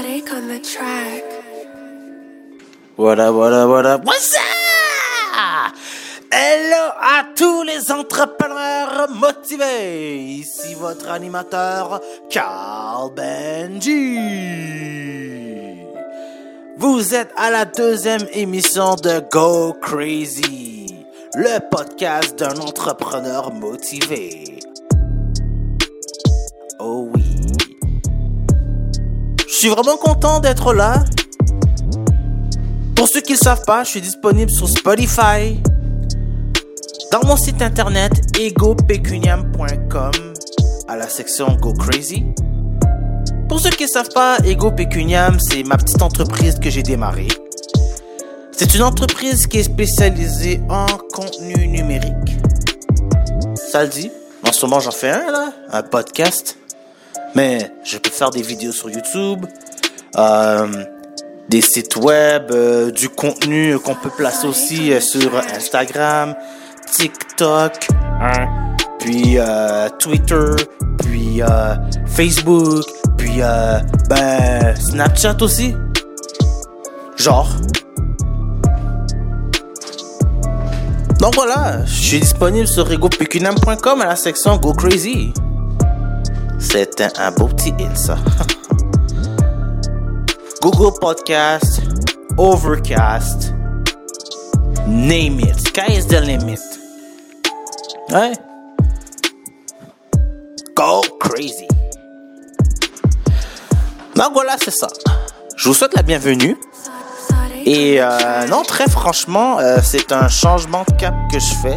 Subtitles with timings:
[0.00, 0.60] Exotic on the.
[4.02, 5.74] What's up?
[6.32, 10.16] Hello à tous les entrepreneurs motivés.
[10.38, 12.00] Ici votre animateur,
[12.30, 14.16] Carl Benji.
[16.78, 20.94] Vous êtes à la deuxième émission de Go Crazy,
[21.34, 24.49] le podcast d'un entrepreneur motivé.
[29.60, 31.04] Suis vraiment content d'être là.
[32.96, 35.60] Pour ceux qui ne savent pas, je suis disponible sur Spotify,
[37.12, 40.12] dans mon site internet egopecuniam.com
[40.88, 42.24] à la section Go Crazy.
[43.50, 47.28] Pour ceux qui ne savent pas, Ego Pecuniam, c'est ma petite entreprise que j'ai démarrée.
[48.52, 52.38] C'est une entreprise qui est spécialisée en contenu numérique.
[53.56, 54.10] Ça le dit.
[54.48, 56.56] En ce moment, j'en fais un, là, un podcast.
[57.34, 59.46] Mais je peux faire des vidéos sur YouTube,
[60.16, 60.84] euh,
[61.48, 66.34] des sites web, euh, du contenu qu'on peut placer aussi euh, sur Instagram,
[66.92, 67.88] TikTok,
[68.20, 69.38] hein, puis
[69.98, 70.50] Twitter,
[70.98, 71.40] puis
[72.06, 72.84] Facebook,
[73.16, 73.38] puis
[74.08, 75.74] ben Snapchat aussi.
[77.16, 77.48] Genre.
[81.20, 85.32] Donc voilà, je suis disponible sur egopecunam.com à la section Go Crazy.
[86.60, 88.16] C'était un beau petit hit, ça.
[90.62, 91.80] Google Podcast,
[92.36, 93.54] Overcast,
[94.86, 95.58] name it.
[95.58, 96.60] Sky is the limit.
[98.10, 98.32] Ouais.
[100.74, 101.66] Go crazy.
[104.14, 104.88] Donc voilà, c'est ça.
[105.56, 106.56] Je vous souhaite la bienvenue.
[107.64, 111.76] Et euh, non, très franchement, euh, c'est un changement de cap que je fais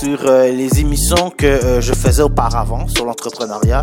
[0.00, 3.82] sur euh, les émissions que euh, je faisais auparavant sur l'entrepreneuriat.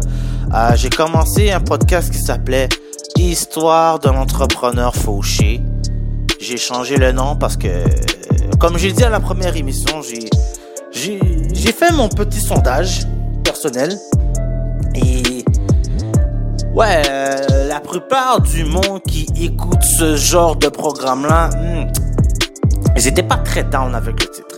[0.52, 2.70] Euh, J'ai commencé un podcast qui s'appelait
[3.18, 5.62] Histoire d'un entrepreneur fauché.
[6.40, 7.68] J'ai changé le nom parce que,
[8.58, 10.02] comme j'ai dit à la première émission,
[10.92, 13.06] j'ai fait mon petit sondage
[13.44, 13.96] personnel
[14.96, 15.44] et
[16.74, 17.02] Ouais,
[17.68, 21.92] la plupart du monde qui écoute ce genre de programme-là, hmm,
[22.96, 24.57] ils étaient pas très down avec le titre.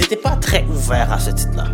[0.00, 1.64] Ils étaient pas très ouverts à ce titre-là.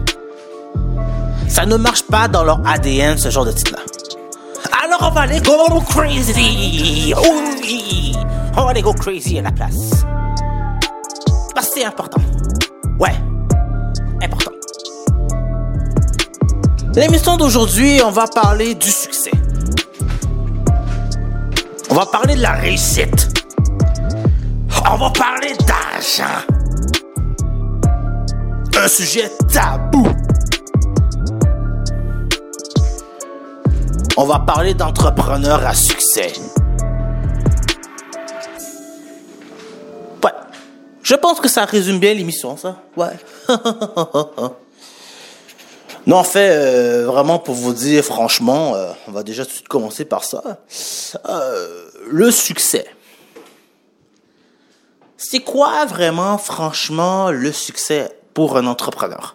[1.48, 3.78] Ça ne marche pas dans leur ADN, ce genre de titre-là.
[4.84, 7.14] Alors on va aller go crazy!
[7.14, 8.16] Oui!
[8.56, 9.90] On va aller go crazy à la place.
[11.54, 12.20] Parce que c'est important.
[12.98, 13.14] Ouais,
[14.20, 14.50] important.
[16.96, 19.30] L'émission d'aujourd'hui, on va parler du succès.
[21.90, 23.28] On va parler de la réussite.
[24.90, 26.55] On va parler d'argent.
[28.76, 30.06] Un sujet tabou.
[34.18, 36.32] On va parler d'entrepreneurs à succès.
[40.22, 40.30] Ouais.
[41.02, 42.82] Je pense que ça résume bien l'émission, ça.
[42.96, 43.16] Ouais.
[46.06, 49.54] Non, en fait, euh, vraiment pour vous dire franchement, euh, on va déjà tout de
[49.56, 50.40] suite commencer par ça.
[51.28, 52.86] Euh, le succès.
[55.16, 58.16] C'est quoi vraiment, franchement, le succès?
[58.36, 59.34] Pour un entrepreneur?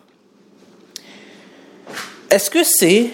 [2.29, 3.09] Est-ce que c'est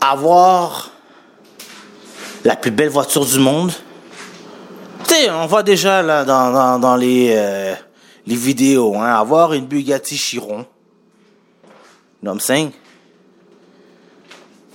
[0.00, 0.90] avoir
[2.42, 3.70] la plus belle voiture du monde?
[5.06, 7.74] Tu sais, on voit déjà là dans, dans, les, euh,
[8.26, 10.64] les vidéos, hein, avoir une Bugatti Chiron.
[12.24, 12.72] I'm saying?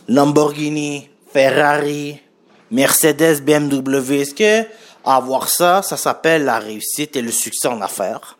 [0.08, 2.22] Lamborghini, Ferrari,
[2.70, 4.22] Mercedes, BMW.
[4.22, 4.70] Est-ce que
[5.04, 8.39] avoir ça, ça s'appelle la réussite et le succès en affaires?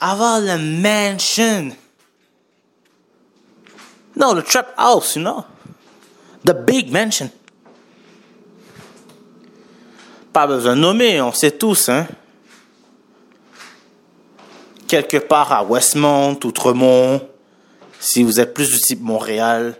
[0.00, 1.74] Avoir le mansion.
[4.16, 5.44] Non, le trap house, you know?
[6.44, 7.30] The big mansion.
[10.32, 12.06] Pas besoin de nommer, on sait tous, hein?
[14.94, 17.28] quelque part à Westmont, Outremont,
[17.98, 19.76] si vous êtes plus du type Montréal.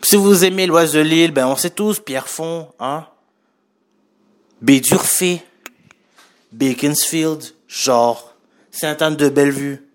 [0.00, 3.06] Si vous aimez l'Ouest de l'île, ben on sait tous, Pierrefonds, hein?
[4.62, 5.42] Bédurfé,
[6.52, 8.34] Beaconsfield, genre,
[8.70, 9.86] Sainte-Anne-de-Bellevue.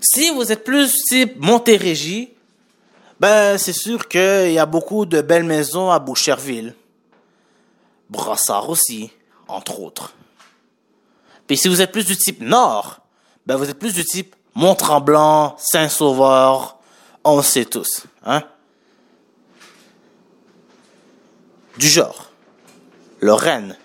[0.00, 2.30] Si vous êtes plus type Montérégie,
[3.20, 6.74] ben c'est sûr qu'il y a beaucoup de belles maisons à Boucherville.
[8.10, 9.10] Brossard aussi,
[9.46, 10.14] entre autres.
[11.46, 13.00] Puis si vous êtes plus du type Nord,
[13.46, 16.78] ben vous êtes plus du type Mont-Tremblant, Saint-Sauveur,
[17.24, 18.42] on sait tous, hein?
[21.76, 22.30] Du genre,
[23.20, 23.76] Lorraine.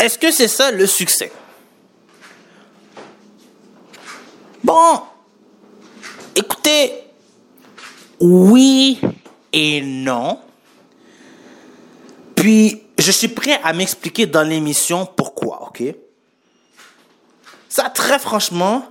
[0.00, 1.30] Est-ce que c'est ça le succès?
[4.64, 5.02] Bon,
[6.34, 7.04] écoutez,
[8.18, 8.98] oui
[9.52, 10.38] et non.
[12.34, 15.82] Puis, je suis prêt à m'expliquer dans l'émission pourquoi, ok?
[17.68, 18.86] Ça, très franchement,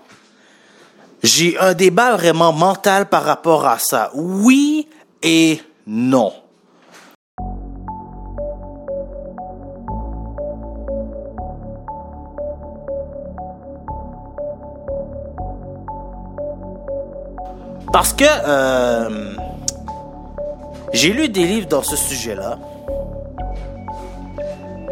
[1.24, 4.12] j'ai un débat vraiment mental par rapport à ça.
[4.14, 4.88] Oui
[5.24, 6.34] et non.
[17.92, 19.34] Parce que euh,
[20.94, 22.58] j'ai lu des livres dans ce sujet-là.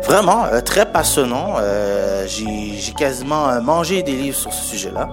[0.03, 1.55] Vraiment, euh, très passionnant.
[1.59, 5.09] Euh, j'ai quasiment mangé des livres sur ce sujet-là.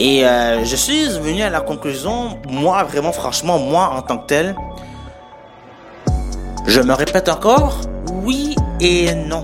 [0.00, 0.22] Et
[0.62, 4.54] je suis venu à la conclusion, moi, vraiment, franchement, moi, en tant que tel,
[6.66, 7.80] je me répète encore,
[8.22, 9.42] oui et non.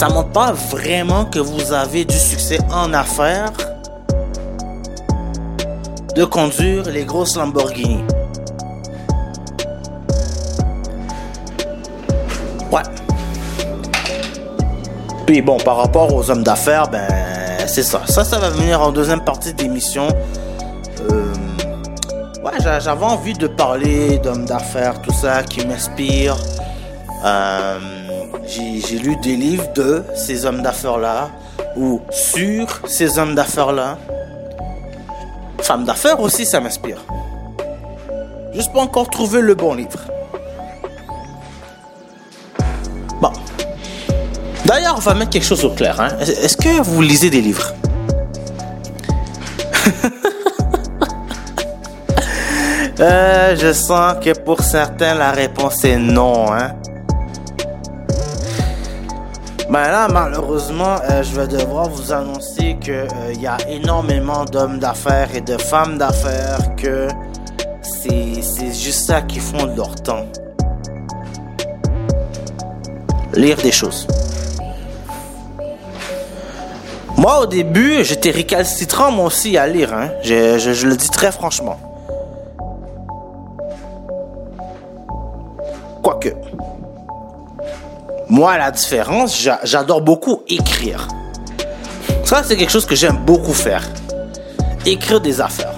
[0.00, 3.52] Ça montre pas vraiment que vous avez du succès en affaires
[6.16, 8.02] de conduire les grosses Lamborghini.
[12.72, 12.80] Ouais.
[15.26, 17.06] Puis bon, par rapport aux hommes d'affaires, ben
[17.66, 18.00] c'est ça.
[18.06, 20.08] Ça, ça va venir en deuxième partie d'émission.
[21.10, 21.34] Euh,
[22.42, 26.38] ouais, j'a- j'avais envie de parler d'hommes d'affaires, tout ça qui m'inspire.
[27.22, 27.78] Euh,
[28.50, 31.30] j'ai lu des livres de ces hommes d'affaires-là
[31.76, 33.96] ou sur ces hommes d'affaires-là.
[35.60, 36.98] Femmes d'affaires aussi, ça m'inspire.
[38.52, 40.00] Juste pas encore trouvé le bon livre.
[43.20, 43.30] Bon.
[44.64, 46.00] D'ailleurs, on va mettre quelque chose au clair.
[46.00, 46.08] Hein.
[46.20, 47.72] Est-ce que vous lisez des livres?
[53.02, 56.52] Euh, Je sens que pour certains, la réponse est non.
[56.52, 56.72] Hein.
[59.70, 64.44] Ben là, malheureusement, euh, je vais devoir vous annoncer que euh, il y a énormément
[64.44, 67.06] d'hommes d'affaires et de femmes d'affaires que
[67.80, 70.26] c'est juste ça qui font de leur temps.
[73.34, 74.08] Lire des choses.
[77.16, 79.94] Moi, au début, j'étais récalcitrant, moi aussi, à lire.
[79.94, 80.08] Hein.
[80.24, 81.78] Je, je le dis très franchement.
[86.02, 86.39] Quoique.
[88.30, 91.08] Moi, la différence, j'a- j'adore beaucoup écrire.
[92.24, 93.82] Ça, c'est quelque chose que j'aime beaucoup faire.
[94.86, 95.74] Écrire des affaires.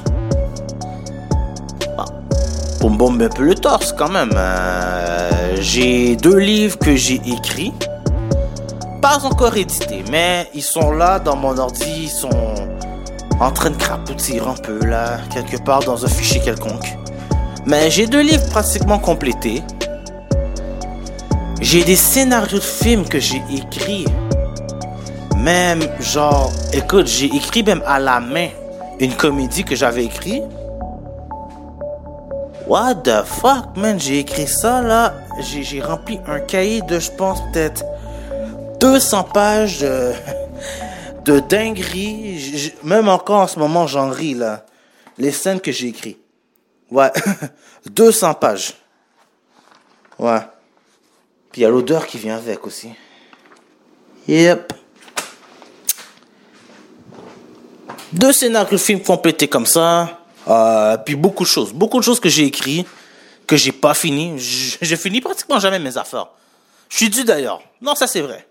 [1.97, 2.05] Bon.
[2.79, 4.33] Pour me un peu le torse, quand même.
[4.37, 7.73] euh, j'ai deux livres que j'ai écrits.
[9.01, 12.03] Pas encore édités, mais ils sont là dans mon ordi.
[12.03, 12.55] Ils sont
[13.41, 16.97] en train de crapoutir un peu, là, quelque part dans un fichier quelconque.
[17.67, 19.63] Mais j'ai deux livres pratiquement complétés.
[21.63, 24.05] J'ai des scénarios de films que j'ai écrits.
[25.37, 28.49] Même, genre, écoute, j'ai écrit même à la main
[28.99, 30.43] une comédie que j'avais écrite.
[32.67, 33.99] What the fuck, man?
[34.01, 35.15] J'ai écrit ça, là.
[35.41, 37.85] J'ai rempli un cahier de, je pense, peut-être
[38.81, 40.13] 200 pages de,
[41.25, 42.73] de dinguerie.
[42.83, 44.67] Même encore en ce moment, j'en ris, là.
[45.17, 46.21] Les scènes que j'ai écrites.
[46.91, 47.13] Ouais.
[47.87, 48.75] 200 pages.
[50.19, 50.41] Ouais.
[51.53, 52.91] Puis il y a l'odeur qui vient avec aussi.
[54.27, 54.73] Yep.
[58.13, 60.19] Deux scénarios films complétés comme ça.
[60.49, 61.73] Euh, puis beaucoup de choses.
[61.73, 62.87] Beaucoup de choses que j'ai écrites,
[63.47, 64.39] que j'ai pas fini.
[64.39, 66.29] J- Je finis pratiquement jamais mes affaires.
[66.89, 67.63] Je suis dû d'ailleurs.
[67.81, 68.47] Non, ça c'est vrai.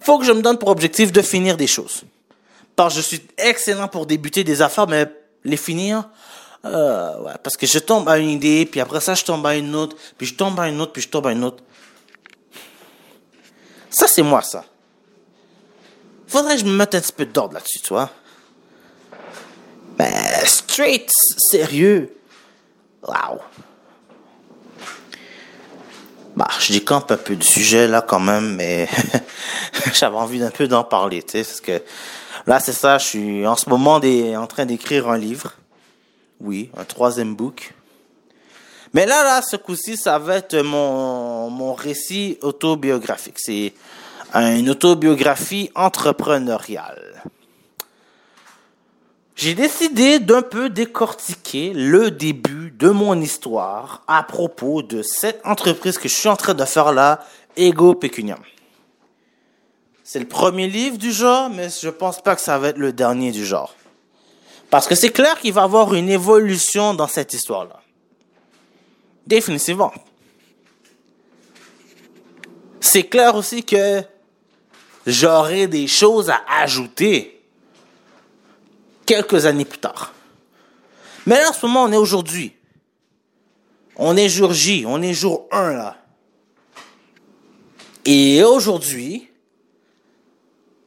[0.00, 2.02] Faut que je me donne pour objectif de finir des choses.
[2.76, 5.06] Parce que je suis excellent pour débuter des affaires, mais
[5.44, 6.08] les finir,
[6.64, 9.54] euh, ouais, parce que je tombe à une idée, puis après ça, je tombe à
[9.54, 11.62] une autre, puis je tombe à une autre, puis je tombe à une autre.
[13.90, 14.64] Ça, c'est moi, ça.
[16.26, 18.10] Faudrait que je me mette un petit peu d'ordre là-dessus, tu vois.
[19.98, 20.12] Ben,
[20.46, 21.10] straight,
[21.50, 22.16] sérieux.
[23.06, 23.40] Wow.
[26.34, 28.88] Bah, je décampe un peu du sujet là quand même, mais
[29.94, 31.82] j'avais envie d'un peu d'en parler, tu sais, parce que
[32.48, 35.52] là c'est ça, je suis en ce moment en train d'écrire un livre,
[36.40, 37.74] oui, un troisième book.
[38.92, 43.38] Mais là, là, ce coup-ci, ça va être mon, récit autobiographique.
[43.38, 43.72] C'est
[44.34, 47.22] une autobiographie entrepreneuriale.
[49.36, 55.98] J'ai décidé d'un peu décortiquer le début de mon histoire à propos de cette entreprise
[55.98, 57.26] que je suis en train de faire là,
[57.56, 58.38] Ego Pecuniam.
[60.04, 62.92] C'est le premier livre du genre, mais je pense pas que ça va être le
[62.92, 63.74] dernier du genre.
[64.74, 67.80] Parce que c'est clair qu'il va y avoir une évolution dans cette histoire-là.
[69.24, 69.92] Définitivement.
[72.80, 74.02] C'est clair aussi que
[75.06, 77.40] j'aurai des choses à ajouter
[79.06, 80.12] quelques années plus tard.
[81.24, 82.56] Mais là, en ce moment, on est aujourd'hui.
[83.94, 85.98] On est jour J, on est jour 1 là.
[88.04, 89.30] Et aujourd'hui,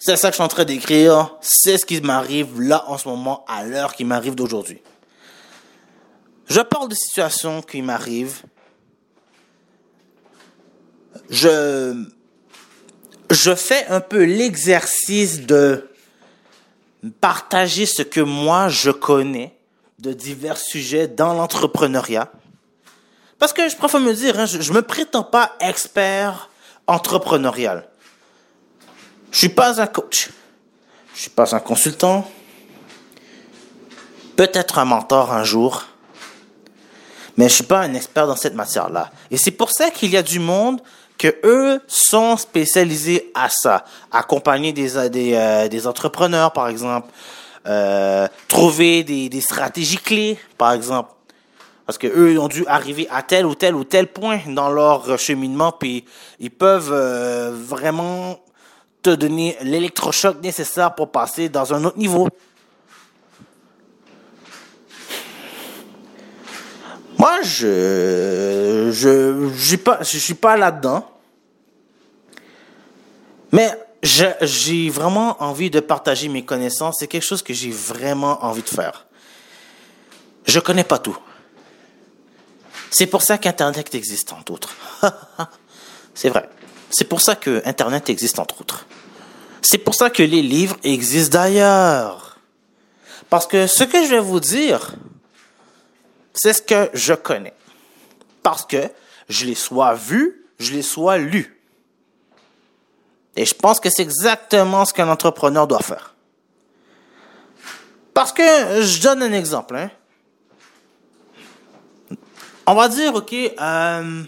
[0.08, 3.10] c'est ça que je suis en train d'écrire, c'est ce qui m'arrive là en ce
[3.10, 4.82] moment, à l'heure qui m'arrive d'aujourd'hui.
[6.50, 8.44] Je parle de situations qui m'arrivent.
[11.30, 12.06] Je,
[13.58, 15.90] fais un peu l'exercice de
[17.20, 19.58] partager ce que moi je connais
[20.00, 22.32] de divers sujets dans l'entrepreneuriat.
[23.40, 26.50] Parce que je préfère me dire, hein, je, je me prétends pas expert
[26.88, 27.90] entrepreneurial.
[29.38, 30.32] Je suis pas un coach.
[31.13, 32.27] Je suis pas un consultant.
[34.36, 35.86] Peut-être un mentor un jour.
[37.38, 39.12] Mais je suis pas un expert dans cette matière-là.
[39.29, 40.82] Et c'est pour ça qu'il y a du monde
[41.20, 43.86] que eux sont spécialisés à ça.
[44.12, 47.12] Accompagner des, des, euh, des entrepreneurs, par exemple.
[47.67, 51.12] Euh, trouver des, des stratégies clés, par exemple.
[51.86, 55.20] Parce que eux ont dû arriver à tel ou tel ou tel point dans leur
[55.20, 56.06] cheminement, puis
[56.39, 58.39] ils peuvent euh, vraiment
[59.01, 62.27] te donner l'électrochoc nécessaire pour passer dans un autre niveau.
[67.18, 71.10] Moi, je je suis pas je suis pas là-dedans.
[73.51, 73.70] Mais
[74.04, 78.70] j'ai vraiment envie de partager mes connaissances, c'est quelque chose que j'ai vraiment envie de
[78.70, 79.08] faire.
[80.46, 81.18] Je connais pas tout.
[82.89, 84.75] C'est pour ça qu'Internet existe, entre autres.
[86.13, 86.50] c'est vrai.
[86.89, 88.86] C'est pour ça que Internet existe, entre autres.
[89.62, 92.39] C'est pour ça que les livres existent d'ailleurs.
[93.29, 94.94] Parce que ce que je vais vous dire,
[96.34, 97.53] c'est ce que je connais.
[98.44, 98.89] Parce que
[99.27, 101.60] je l'ai soit vu, je l'ai soit lu.
[103.36, 106.15] Et je pense que c'est exactement ce qu'un entrepreneur doit faire.
[108.13, 109.75] Parce que, je donne un exemple.
[109.75, 109.91] Hein.
[112.65, 114.24] On va dire, OK, euh,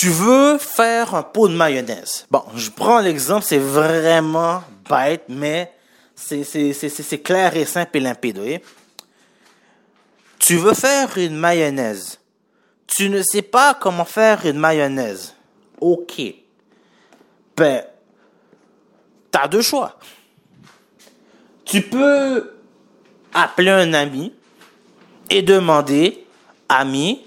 [0.00, 2.26] tu veux faire un pot de mayonnaise?
[2.30, 5.74] Bon, je prends l'exemple, c'est vraiment bête, mais
[6.14, 8.62] c'est clair et simple et limpide.
[10.38, 12.18] Tu veux faire une mayonnaise.
[12.86, 15.34] Tu ne sais pas comment faire une mayonnaise.
[15.82, 16.18] OK.
[17.54, 17.84] Ben,
[19.34, 19.98] as deux choix.
[21.66, 22.54] Tu peux
[23.34, 24.32] appeler un ami
[25.28, 26.26] et demander,
[26.70, 27.22] ami,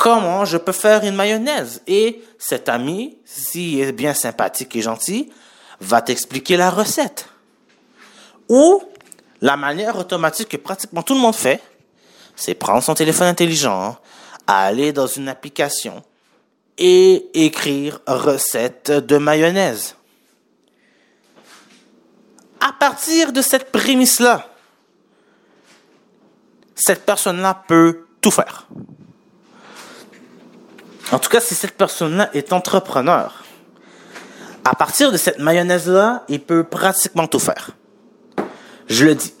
[0.00, 1.82] comment je peux faire une mayonnaise.
[1.86, 5.30] Et cet ami, s'il est bien sympathique et gentil,
[5.78, 7.28] va t'expliquer la recette.
[8.48, 8.82] Ou
[9.42, 11.60] la manière automatique que pratiquement tout le monde fait,
[12.34, 13.98] c'est prendre son téléphone intelligent,
[14.46, 16.02] aller dans une application
[16.78, 19.96] et écrire recette de mayonnaise.
[22.58, 24.48] À partir de cette prémisse-là,
[26.74, 28.66] cette personne-là peut tout faire.
[31.12, 33.44] En tout cas, si cette personne-là est entrepreneur,
[34.64, 37.70] à partir de cette mayonnaise-là, il peut pratiquement tout faire.
[38.88, 39.34] Je le dis.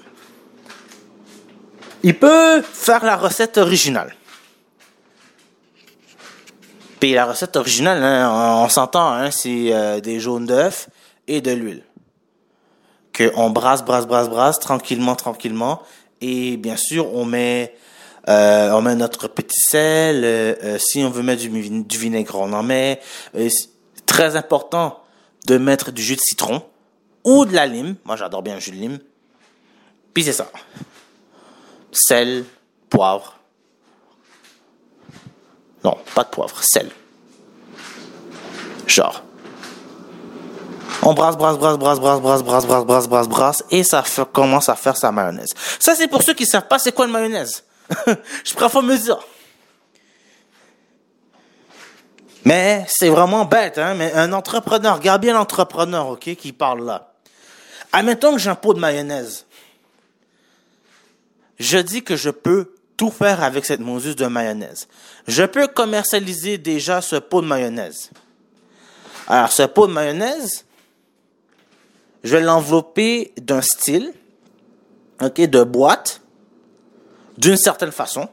[2.02, 4.14] Il peut faire la recette originale.
[6.98, 10.88] Puis la recette originale, hein, on s'entend, hein, c'est euh, des jaunes d'œufs
[11.28, 11.82] et de l'huile.
[13.12, 15.82] Que on brasse, brasse, brasse, brasse, tranquillement, tranquillement.
[16.20, 17.74] Et bien sûr, on met
[18.28, 20.22] euh, on met notre petit sel.
[20.24, 23.00] Euh, euh, si on veut mettre du, vinaigre, on en met.
[24.06, 25.02] très important
[25.46, 26.62] de mettre du jus de citron
[27.24, 27.96] ou de la lime.
[28.04, 28.98] Moi, j'adore bien le jus de lime.
[30.12, 30.50] Puis c'est ça.
[31.92, 32.44] Sel,
[32.88, 33.36] poivre.
[35.82, 36.90] Non, pas de poivre, sel.
[38.86, 39.22] Genre.
[41.02, 44.68] On brasse, brasse, brasse, brasse, brasse, brasse, brasse, brasse, brasse, brasse, brasse, et ça commence
[44.68, 45.54] à faire sa mayonnaise.
[45.78, 47.64] Ça, c'est pour ceux qui savent pas c'est quoi une mayonnaise.
[48.44, 48.96] je préfère me.
[52.44, 53.94] Mais c'est vraiment bête, hein?
[53.94, 57.12] Mais un entrepreneur, regarde bien l'entrepreneur, ok, qui parle là.
[57.92, 59.46] Admettons que j'ai un pot de mayonnaise.
[61.58, 64.88] Je dis que je peux tout faire avec cette mousseuse de mayonnaise.
[65.26, 68.10] Je peux commercialiser déjà ce pot de mayonnaise.
[69.26, 70.64] Alors, ce pot de mayonnaise,
[72.24, 74.12] je vais l'envelopper d'un style,
[75.20, 76.20] ok, de boîte,
[77.40, 78.28] d'une certaine façon.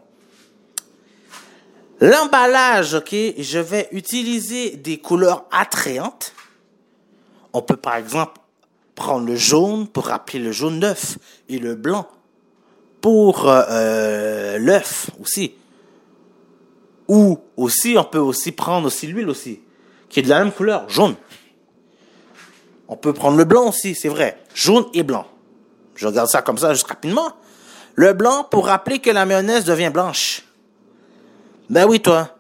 [2.00, 6.34] L'emballage, ok, je vais utiliser des couleurs attrayantes.
[7.54, 8.40] On peut par exemple
[8.94, 11.18] prendre le jaune pour rappeler le jaune d'œuf
[11.50, 12.08] et le blanc
[13.02, 15.56] pour euh, euh, l'œuf aussi.
[17.08, 19.62] Ou aussi, on peut aussi prendre aussi l'huile aussi,
[20.10, 21.16] qui est de la même couleur, jaune.
[22.90, 24.38] On peut prendre le blanc aussi, c'est vrai.
[24.54, 25.26] Jaune et blanc.
[25.96, 27.34] Je regarde ça comme ça juste rapidement.
[27.98, 30.44] Le blanc pour rappeler que la mayonnaise devient blanche.
[31.68, 32.38] Ben oui, toi.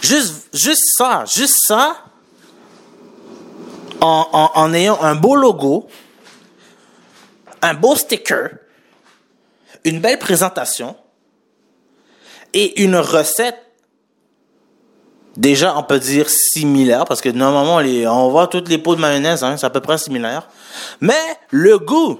[0.00, 2.04] Juste, juste ça, juste ça,
[4.00, 5.88] en, en, en ayant un beau logo,
[7.62, 8.50] un beau sticker,
[9.82, 10.96] une belle présentation
[12.52, 13.65] et une recette
[15.36, 17.76] déjà on peut dire similaire parce que normalement
[18.12, 20.48] on voit toutes les pots de mayonnaise hein, c'est à peu près similaire.
[21.00, 21.14] Mais
[21.50, 22.18] le goût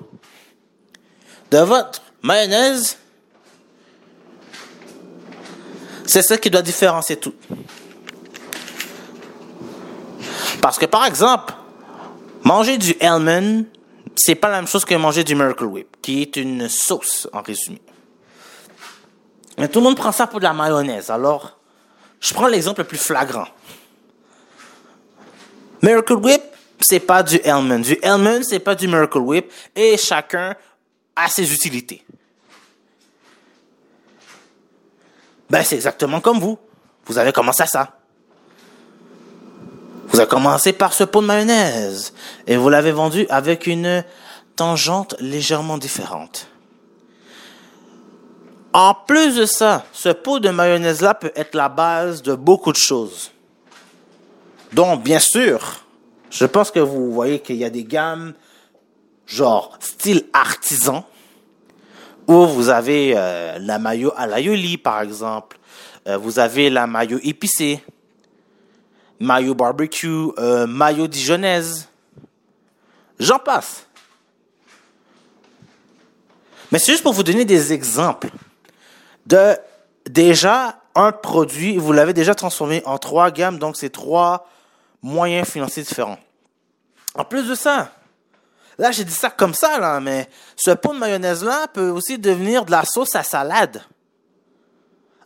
[1.50, 2.98] de votre mayonnaise
[6.04, 7.34] c'est ça qui doit différencier tout.
[10.60, 11.54] Parce que par exemple
[12.42, 13.64] manger du Hellman
[14.14, 17.42] c'est pas la même chose que manger du Miracle Whip qui est une sauce en
[17.42, 17.80] résumé.
[19.58, 21.55] Mais tout le monde prend ça pour de la mayonnaise alors
[22.20, 23.48] je prends l'exemple le plus flagrant.
[25.82, 26.42] Miracle Whip,
[26.80, 27.82] c'est pas du Hellman.
[27.82, 29.52] Du Hellman, c'est pas du Miracle Whip.
[29.74, 30.54] Et chacun
[31.14, 32.04] a ses utilités.
[35.48, 36.58] Ben, c'est exactement comme vous.
[37.06, 37.98] Vous avez commencé à ça.
[40.08, 42.12] Vous avez commencé par ce pot de mayonnaise.
[42.46, 44.04] Et vous l'avez vendu avec une
[44.56, 46.48] tangente légèrement différente.
[48.76, 52.76] En plus de ça, ce pot de mayonnaise-là peut être la base de beaucoup de
[52.76, 53.32] choses.
[54.74, 55.80] Donc, bien sûr,
[56.28, 58.34] je pense que vous voyez qu'il y a des gammes
[59.24, 61.06] genre style artisan,
[62.26, 65.58] où vous avez euh, la mayo à l'aioli, par exemple.
[66.06, 67.82] Euh, vous avez la mayo épicée,
[69.18, 71.88] mayo barbecue, euh, mayo dijonnaise.
[73.18, 73.86] J'en passe.
[76.70, 78.28] Mais c'est juste pour vous donner des exemples
[79.26, 79.56] de
[80.08, 84.48] déjà un produit, vous l'avez déjà transformé en trois gammes, donc c'est trois
[85.02, 86.18] moyens financiers différents.
[87.14, 87.92] En plus de ça,
[88.78, 92.64] là j'ai dit ça comme ça, là, mais ce pot de mayonnaise-là peut aussi devenir
[92.64, 93.82] de la sauce à salade.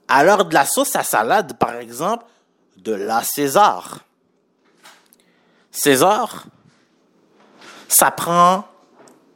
[0.08, 2.24] Alors de la sauce à salade, par exemple,
[2.76, 4.00] de la César.
[5.70, 6.46] César,
[7.86, 8.64] ça prend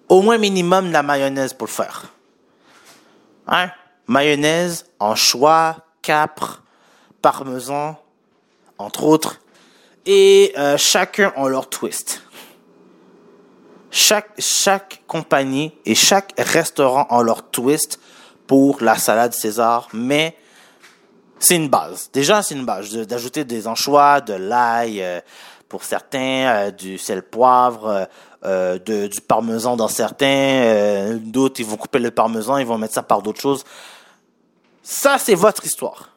[0.09, 2.07] au moins minimum de la mayonnaise pour le faire.
[3.47, 3.71] Hein?
[4.07, 6.63] Mayonnaise, anchois, capre,
[7.23, 7.97] parmesan,
[8.79, 9.41] entre autres.
[10.07, 12.23] Et euh, chacun ont leur twist.
[13.91, 18.01] Chaque, chaque compagnie et chaque restaurant ont leur twist
[18.47, 20.37] pour la salade César, mais
[21.39, 22.11] c'est une base.
[22.13, 25.21] Déjà, c'est une base d'ajouter des anchois, de l'ail euh,
[25.69, 28.09] pour certains, euh, du sel poivre,
[28.85, 31.17] du parmesan dans certains.
[31.23, 33.65] d'autres, ils vont couper le parmesan, ils vont mettre ça par d'autres choses.
[34.85, 36.11] Ça, c'est votre histoire.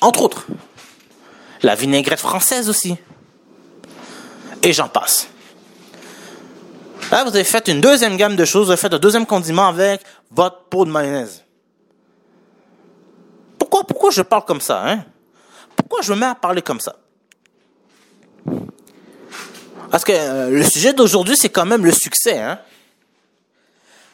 [0.00, 0.46] Entre autres.
[1.62, 2.96] La vinaigrette française aussi.
[4.62, 5.28] Et j'en passe.
[7.10, 9.66] Là, vous avez fait une deuxième gamme de choses, vous avez fait un deuxième condiment
[9.66, 11.44] avec votre pot de mayonnaise.
[13.58, 15.04] Pourquoi, pourquoi je parle comme ça, hein?
[15.74, 16.96] Pourquoi je me mets à parler comme ça?
[19.90, 22.60] Parce que euh, le sujet d'aujourd'hui, c'est quand même le succès, hein?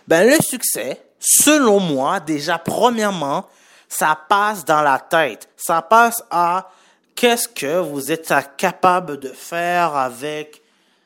[0.06, 3.46] Ben, le succès, selon moi, déjà, premièrement,
[3.88, 5.48] ça passe dans la tête.
[5.56, 6.70] Ça passe à
[7.14, 10.60] qu'est-ce que vous êtes capable de faire avec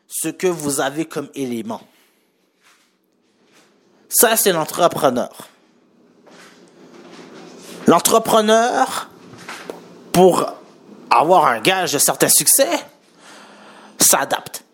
[0.08, 1.82] ce que vous avez comme élément.
[4.08, 5.48] Ça, c'est l'entrepreneur.
[7.86, 9.10] L'entrepreneur,
[10.12, 10.46] pour
[11.10, 12.70] avoir un gage de certain succès,
[13.98, 14.65] s'adapte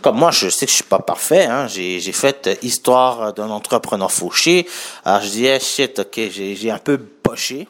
[0.00, 1.46] comme moi, je sais que je suis pas parfait.
[1.46, 1.66] Hein.
[1.66, 4.68] J'ai, fait euh, histoire d'un entrepreneur fauché.
[5.04, 7.68] Alors je disais, shit, ok, j'ai, un peu poché.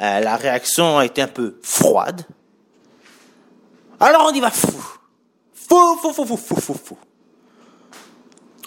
[0.00, 2.26] Euh, la réaction a été un peu froide.
[4.00, 4.72] Alors on y va fou.
[5.54, 6.98] Fou, fou, fou, fou, fou, fou, fou.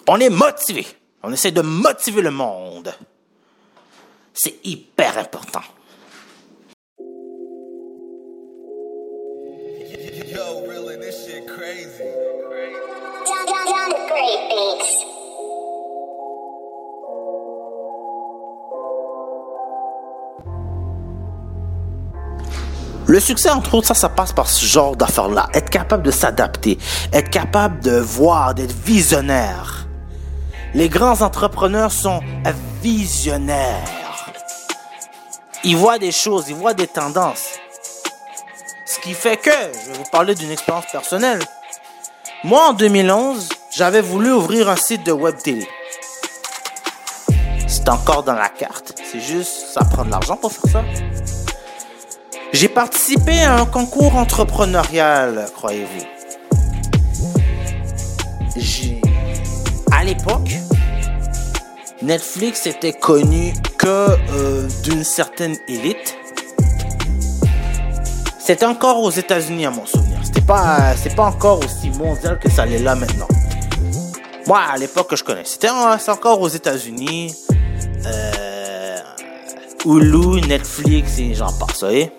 [0.08, 0.86] On est motivé.
[1.22, 2.92] On essaie de motiver le monde.
[4.32, 5.62] C'est hyper important.
[23.08, 25.48] Le succès, entre autres, ça, ça passe par ce genre d'affaires-là.
[25.54, 26.78] Être capable de s'adapter,
[27.10, 29.86] être capable de voir, d'être visionnaire.
[30.74, 32.20] Les grands entrepreneurs sont
[32.82, 33.88] visionnaires.
[35.64, 37.48] Ils voient des choses, ils voient des tendances.
[38.84, 41.40] Ce qui fait que, je vais vous parler d'une expérience personnelle.
[42.44, 45.66] Moi, en 2011, j'avais voulu ouvrir un site de web télé.
[47.66, 48.94] C'est encore dans la carte.
[49.10, 50.84] C'est juste, ça prend de l'argent pour faire ça.
[52.60, 56.04] J'ai participé à un concours entrepreneurial, croyez-vous.
[58.56, 59.00] J'ai,
[59.92, 60.50] à l'époque,
[62.02, 66.16] Netflix était connu que euh, d'une certaine élite.
[68.40, 70.18] C'était encore aux États-Unis à mon souvenir.
[70.24, 73.28] C'était pas, c'est pas encore aussi mondial que ça l'est là maintenant.
[74.48, 77.36] Moi, à l'époque que je connais, c'était encore aux États-Unis.
[78.04, 78.98] Euh,
[79.84, 82.17] Hulu, Netflix et j'en passe, vous voyez.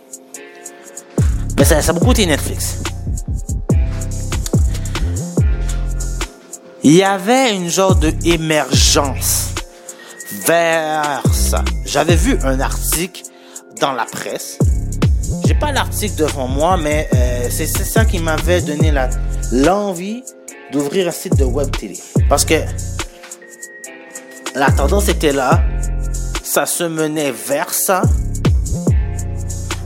[1.60, 2.78] Mais ça, ça a beaucoup été Netflix.
[6.84, 9.50] Il y avait une genre de émergence
[10.48, 11.66] vers ça.
[11.86, 13.24] J'avais vu un article
[13.82, 14.58] dans la presse.
[15.46, 18.94] J'ai pas l'article devant moi, mais euh, c'est ça qui m'avait donné
[19.52, 20.24] l'envie
[20.72, 22.00] d'ouvrir un site de web télé.
[22.30, 22.62] Parce que
[24.56, 25.62] la tendance était là,
[26.42, 28.02] ça se menait vers ça,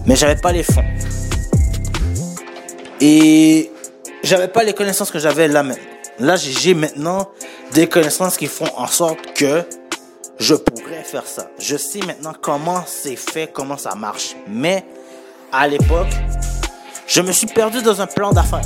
[0.06, 0.86] mais j'avais pas les fonds.
[3.02, 3.72] Et
[4.24, 5.84] j'avais pas les connaissances que j'avais là maintenant.
[6.20, 7.28] Là, j'ai- maintenant
[7.74, 9.64] des connaissances qui font en sorte que
[10.40, 11.48] je pourrais faire ça.
[11.60, 14.36] Je sais maintenant comment c'est fait, comment ça marche.
[14.48, 14.86] Mais
[15.52, 16.08] à l'époque,
[17.08, 18.62] je me suis perdu dans un plan d'affaires.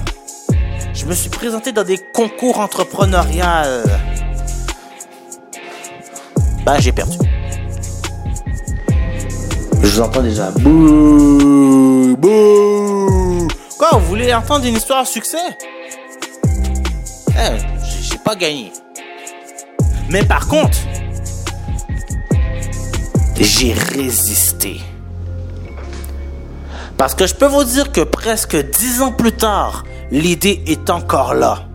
[0.94, 3.44] Je me suis présenté dans des concours entrepreneuriaux.
[6.66, 7.18] Ben, j'ai perdu.
[9.82, 10.52] Je vous entends déjà.
[10.52, 12.97] Bouh, bouh.
[13.78, 15.38] Quoi, vous voulez entendre une histoire à succès?
[17.30, 17.58] Eh,
[18.02, 18.72] j'ai- pas gagné.
[20.10, 20.78] Mais par contre,
[23.40, 24.82] j'ai résisté.
[26.98, 31.36] Parce que je peux vous dire que presque dix ans plus tard, l'idée est encore
[31.36, 31.66] là.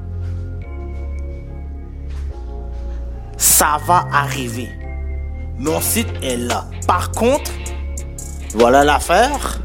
[3.37, 4.69] Ça va arriver.
[5.59, 6.67] Mon site est là.
[6.89, 7.51] Par contre,
[8.55, 9.61] voilà l'affaire.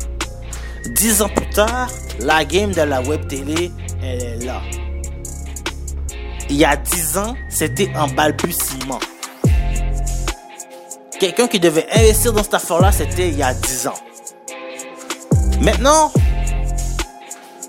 [0.90, 3.72] Dix ans plus tard, la game de la web télé,
[4.02, 4.62] elle est là.
[6.50, 9.00] Il y a dix ans, c'était en balbutiement.
[11.20, 13.94] Quelqu'un qui devait investir dans cette affaire-là, c'était il y a dix ans.
[15.62, 16.12] Maintenant,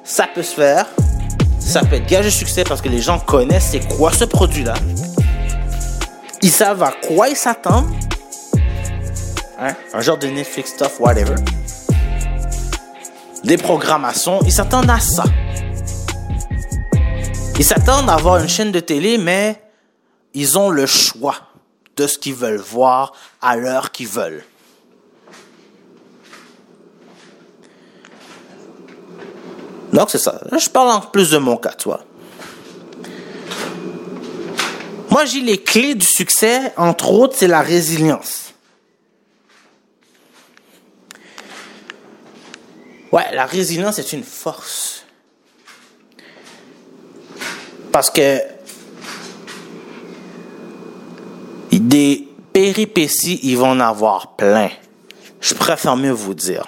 [0.04, 0.86] ça peut se faire.
[1.58, 4.74] Ça peut être gage de succès parce que les gens connaissent c'est quoi ce produit-là.
[6.40, 7.92] Ils savent à quoi ils s'attendent.
[9.58, 9.74] Hein?
[9.92, 11.34] Un genre de Netflix stuff, whatever.
[13.44, 15.24] Des programmations, ils s'attendent à ça.
[17.58, 19.62] Ils s'attendent à avoir une chaîne de télé, mais
[20.34, 21.36] ils ont le choix
[21.96, 24.44] de ce qu'ils veulent voir à l'heure qu'ils veulent.
[29.92, 30.40] Donc c'est ça.
[30.56, 32.00] Je parle en plus de mon cas, toi.
[35.10, 38.47] Moi, j'ai les clés du succès, entre autres, c'est la résilience.
[43.12, 45.04] Ouais, la résilience est une force.
[47.90, 48.40] Parce que
[51.88, 54.68] des péripéties, ils vont en avoir plein.
[55.40, 56.66] Je préfère mieux vous dire.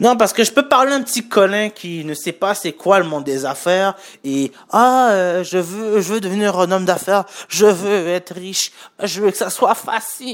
[0.00, 2.72] Non, parce que je peux parler à un petit Colin qui ne sait pas c'est
[2.72, 6.84] quoi le monde des affaires et ah euh, je veux je veux devenir un homme
[6.84, 8.70] d'affaires, je veux être riche,
[9.02, 10.28] je veux que ça soit facile.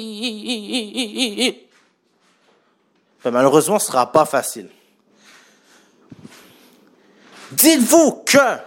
[3.25, 4.69] Mais malheureusement, ce sera pas facile.
[7.53, 8.59] Dites-vous que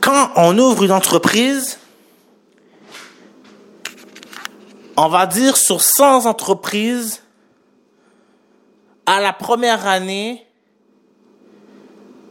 [0.00, 1.78] quand on ouvre une entreprise,
[4.96, 7.22] on va dire sur 100 entreprises,
[9.04, 10.46] à la première année,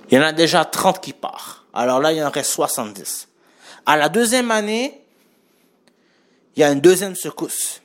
[0.09, 1.63] il y en a déjà 30 qui partent.
[1.73, 3.27] Alors là, il en reste 70.
[3.85, 5.01] À la deuxième année,
[6.55, 7.81] il y a une deuxième secousse.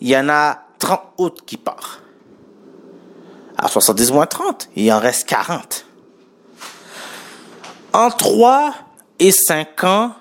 [0.00, 2.02] Il y en a 30 autres qui partent.
[3.56, 5.84] À 70 moins 30, il en reste 40.
[7.92, 8.74] En 3
[9.18, 10.14] et 5 ans,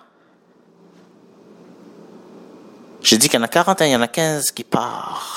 [3.02, 5.36] j'ai dit qu'il y en a 40, hein, il y en a 15 qui partent.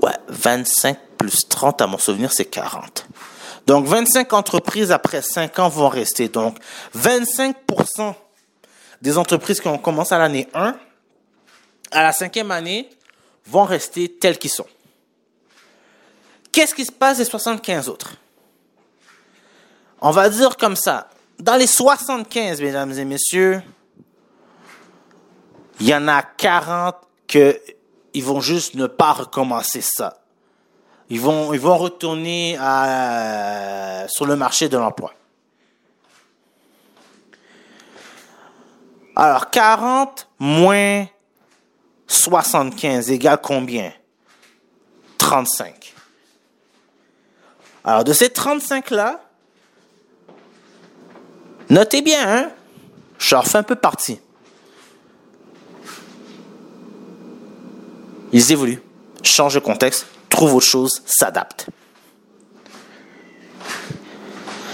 [0.00, 3.06] Ouais, 25 plus 30, à mon souvenir, c'est 40.
[3.66, 6.28] Donc, 25 entreprises après 5 ans vont rester.
[6.28, 6.58] Donc,
[6.96, 8.14] 25%
[9.02, 10.74] des entreprises qui ont commencé à l'année 1,
[11.92, 12.88] à la cinquième année,
[13.46, 14.66] vont rester telles qu'ils sont.
[16.50, 18.14] Qu'est-ce qui se passe des 75 autres?
[20.00, 21.08] On va dire comme ça.
[21.38, 23.62] Dans les 75, mesdames et messieurs,
[25.80, 27.58] il y en a 40 que
[28.14, 30.18] ils vont juste ne pas recommencer ça.
[31.08, 32.56] Ils vont, retourner
[34.08, 35.12] sur le marché de l'emploi.
[39.14, 41.06] Alors, 40 moins
[42.12, 43.90] 75 égale combien?
[45.18, 45.94] 35.
[47.84, 49.24] Alors, de ces 35-là,
[51.70, 52.50] notez bien, hein,
[53.18, 54.20] je refais un peu partie.
[58.32, 58.82] Ils évoluent,
[59.22, 61.66] changent de contexte, trouvent autre chose, s'adaptent.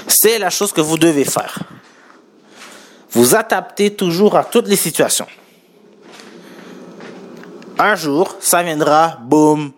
[0.09, 1.61] C'est la chose que vous devez faire.
[3.13, 5.27] Vous adaptez toujours à toutes les situations.
[7.79, 9.73] Un jour, ça viendra, boum,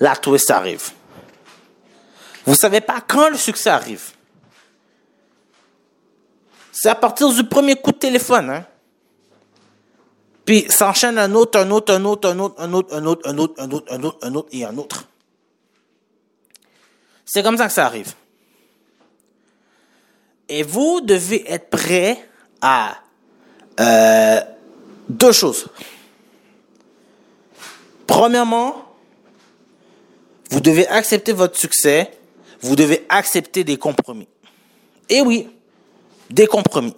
[0.00, 0.90] la twist arrive.
[2.46, 4.12] Vous savez pas quand le succès arrive.
[6.72, 8.66] C'est à partir du premier coup de téléphone, hein.
[10.44, 13.38] Puis s'enchaîne un autre, un autre, un autre, un autre, un autre, un autre, un
[13.38, 15.04] autre, un autre, un autre, un autre et un autre.
[17.24, 18.12] C'est comme ça que ça arrive.
[20.50, 22.28] Et vous devez être prêt
[22.60, 22.98] à
[23.80, 24.40] euh,
[25.08, 25.68] deux choses.
[28.06, 28.84] Premièrement,
[30.50, 32.10] vous devez accepter votre succès,
[32.60, 34.28] vous devez accepter des compromis.
[35.08, 35.48] Et oui,
[36.30, 36.94] des compromis.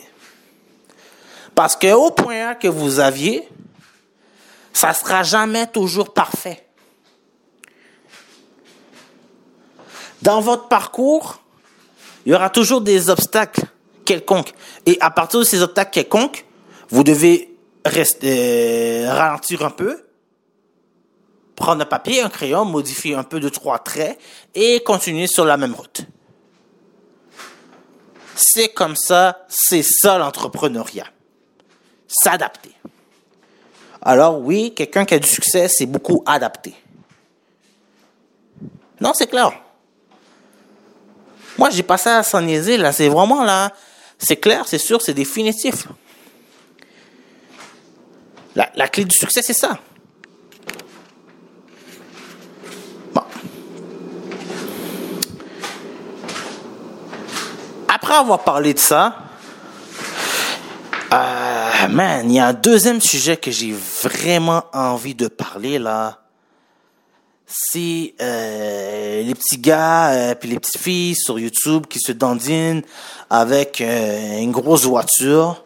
[1.55, 3.49] Parce que au point A que vous aviez,
[4.73, 6.67] ça sera jamais toujours parfait.
[10.23, 11.41] Dans votre parcours,
[12.25, 13.63] il y aura toujours des obstacles
[14.05, 14.53] quelconques.
[14.85, 16.45] Et à partir de ces obstacles quelconques,
[16.91, 20.06] vous devez rester, euh, ralentir un peu,
[21.57, 24.19] prendre un papier, un crayon, modifier un peu de trois traits
[24.55, 26.03] et continuer sur la même route.
[28.37, 31.07] C'est comme ça, c'est ça l'entrepreneuriat.
[32.07, 32.71] S'adapter.
[34.03, 36.75] Alors oui, quelqu'un qui a du succès, c'est beaucoup adapté.
[39.01, 39.51] Non, c'est clair.
[41.59, 42.93] Moi, j'ai passé à s'en niaiser, là.
[42.93, 43.73] C'est vraiment là.
[44.19, 45.89] C'est clair, c'est sûr, c'est définitif.
[48.55, 49.79] La, la clé du succès, c'est ça.
[58.07, 59.17] Après avoir parlé de ça,
[61.13, 66.21] euh, man, il y a un deuxième sujet que j'ai vraiment envie de parler là
[67.47, 72.83] c'est euh, les petits gars euh, puis les petites filles sur YouTube qui se dandinent
[73.29, 75.65] avec euh, une grosse voiture,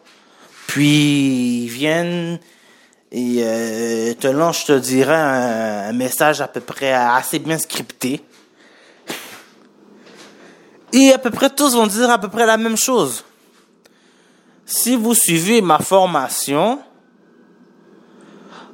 [0.65, 2.39] puis ils viennent
[3.11, 8.23] et te lancent, je te dirais, un, message à peu près assez bien scripté.
[10.93, 13.23] Et à peu près tous vont dire à peu près la même chose.
[14.65, 16.79] Si vous suivez ma formation,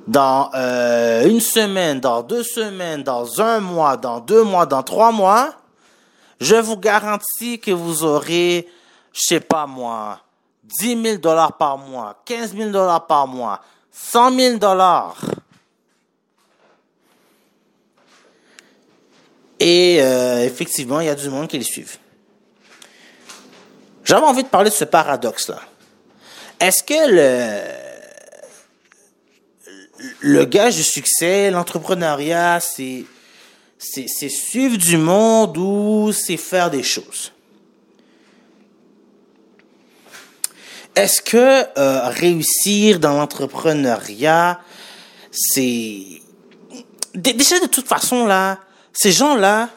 [0.08, 5.12] dans euh, une semaine, dans deux semaines, dans un mois, dans deux mois, dans trois
[5.12, 5.54] mois,
[6.40, 8.68] je vous garantis que vous aurez,
[9.12, 10.22] je sais pas moi,
[10.80, 15.18] 10 000 dollars par mois, 15 000 dollars par mois, 100 000 dollars.
[19.60, 21.98] Et euh, effectivement, il y a du monde qui les suivent.
[24.08, 25.60] J'avais envie de parler de ce paradoxe-là.
[26.62, 26.94] Est-ce que
[30.22, 33.04] le gage du succès, l'entrepreneuriat, c'est,
[33.78, 37.34] c'est, c'est suivre du monde ou c'est faire des choses?
[40.96, 44.62] Est-ce que euh, réussir dans l'entrepreneuriat,
[45.32, 46.22] c'est...
[47.14, 48.60] Déjà, de toute façon, là,
[48.94, 49.70] ces gens-là,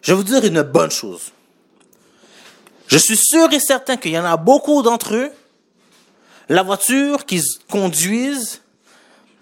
[0.00, 1.32] je vais vous dire une bonne chose.
[2.92, 5.30] Je suis sûr et certain qu'il y en a beaucoup d'entre eux,
[6.50, 8.60] la voiture qu'ils conduisent,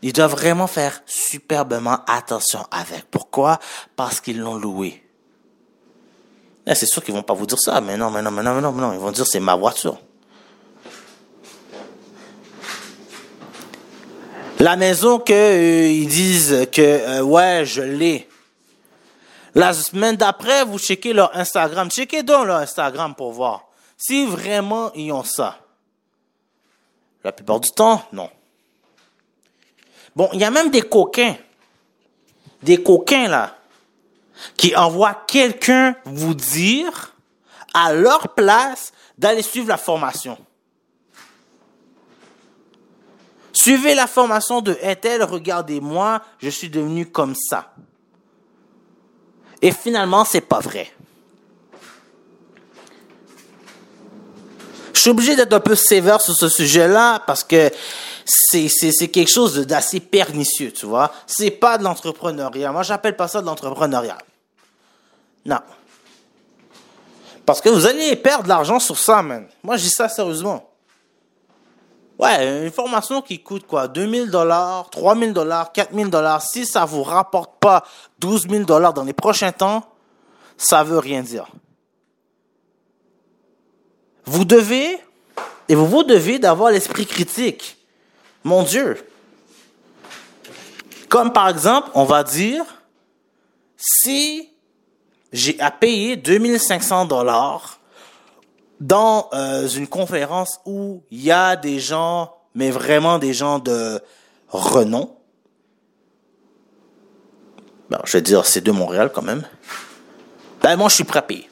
[0.02, 3.06] ils doivent vraiment faire superbement attention avec.
[3.10, 3.58] Pourquoi?
[3.96, 5.02] Parce qu'ils l'ont loué.
[6.64, 8.54] Eh, c'est sûr qu'ils vont pas vous dire ça, mais non, mais non, mais non,
[8.54, 8.92] mais non, mais non.
[8.92, 9.98] Ils vont dire c'est ma voiture.
[14.60, 18.29] La maison que euh, ils disent que euh, ouais, je l'ai.
[19.54, 21.90] La semaine d'après, vous checkez leur Instagram.
[21.90, 25.58] Checkez donc leur Instagram pour voir si vraiment ils ont ça.
[27.22, 28.30] La plupart du temps, non.
[30.16, 31.36] Bon, il y a même des coquins,
[32.62, 33.56] des coquins là,
[34.56, 37.14] qui envoient quelqu'un vous dire
[37.74, 40.38] à leur place d'aller suivre la formation.
[43.52, 47.74] Suivez la formation de Intel, regardez-moi, je suis devenu comme ça.
[49.62, 50.90] Et finalement, c'est pas vrai.
[54.94, 57.70] Je suis obligé d'être un peu sévère sur ce sujet-là parce que
[58.24, 61.12] c'est, quelque chose d'assez pernicieux, tu vois.
[61.26, 62.72] C'est pas de l'entrepreneuriat.
[62.72, 64.18] Moi, j'appelle pas ça de l'entrepreneuriat.
[65.44, 65.60] Non.
[67.46, 69.46] Parce que vous allez perdre de l'argent sur ça, man.
[69.62, 70.69] Moi, je dis ça sérieusement.
[72.20, 73.88] Ouais, une formation qui coûte quoi?
[73.88, 76.42] 2000 dollars, 3000 dollars, 4000 dollars.
[76.42, 77.82] Si ça vous rapporte pas
[78.18, 79.84] 12 000 dollars dans les prochains temps,
[80.58, 81.46] ça veut rien dire.
[84.26, 84.98] Vous devez,
[85.70, 87.78] et vous devez d'avoir l'esprit critique.
[88.44, 89.02] Mon Dieu.
[91.08, 92.66] Comme par exemple, on va dire,
[93.78, 94.50] si
[95.32, 97.79] j'ai à payer 2500 dollars
[98.80, 104.00] dans euh, une conférence où il y a des gens, mais vraiment des gens de
[104.48, 105.14] renom,
[107.90, 109.44] ben, je vais dire c'est de Montréal quand même,
[110.62, 111.48] ben moi je suis payer.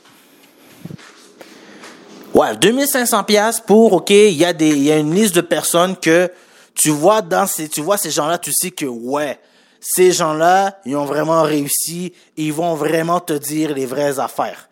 [2.34, 5.40] Ouais, 2500 pièces pour OK, il y a des il y a une liste de
[5.40, 6.30] personnes que
[6.74, 9.38] tu vois dans ces tu vois ces gens-là, tu sais que ouais,
[9.80, 14.67] ces gens-là, ils ont vraiment réussi, ils vont vraiment te dire les vraies affaires.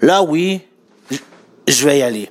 [0.00, 0.66] Là oui,
[1.66, 2.30] je vais y aller.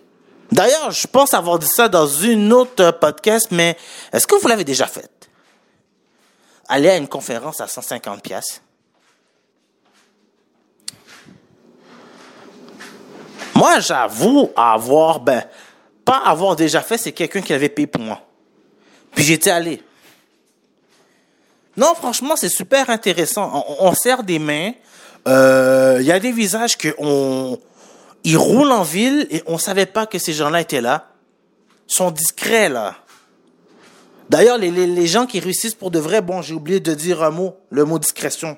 [0.51, 3.77] D'ailleurs, je pense avoir dit ça dans une autre podcast, mais
[4.11, 5.29] est-ce que vous l'avez déjà fait?
[6.67, 8.61] Aller à une conférence à 150 pièces
[13.59, 15.43] Moi, j'avoue avoir, ben,
[16.05, 18.21] pas avoir déjà fait, c'est quelqu'un qui avait payé pour moi.
[19.13, 19.83] Puis j'étais allé.
[21.75, 23.65] Non, franchement, c'est super intéressant.
[23.79, 24.71] On, serre des mains.
[25.25, 27.59] Il euh, y a des visages que on,
[28.23, 31.09] ils roulent en ville et on savait pas que ces gens-là étaient là.
[31.89, 32.95] Ils sont discrets là.
[34.29, 37.23] D'ailleurs, les, les, les gens qui réussissent pour de vrai, bon, j'ai oublié de dire
[37.23, 38.57] un mot, le mot discrétion.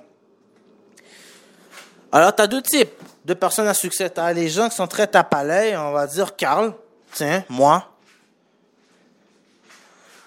[2.11, 2.91] Alors, tu as deux types
[3.23, 4.09] de personnes à succès.
[4.09, 6.73] Tu as les gens qui sont très tape on va dire Carl,
[7.13, 7.90] tiens, moi.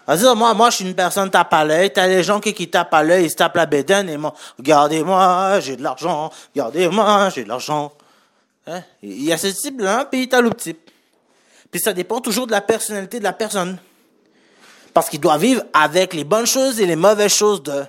[0.06, 1.92] Moi, moi, je suis une personne tape à l'œil.
[1.92, 4.34] T'as les gens qui, qui tapent à l'œil, ils se tapent la bédaine et moi,
[4.58, 7.92] regardez-moi, j'ai de l'argent, regardez-moi, j'ai de l'argent.
[8.66, 8.82] Hein?
[9.02, 10.90] Il y a ce type-là, puis t'as l'autre type.
[11.70, 13.78] Puis ça dépend toujours de la personnalité de la personne.
[14.92, 17.84] Parce qu'il doit vivre avec les bonnes choses et les mauvaises choses de.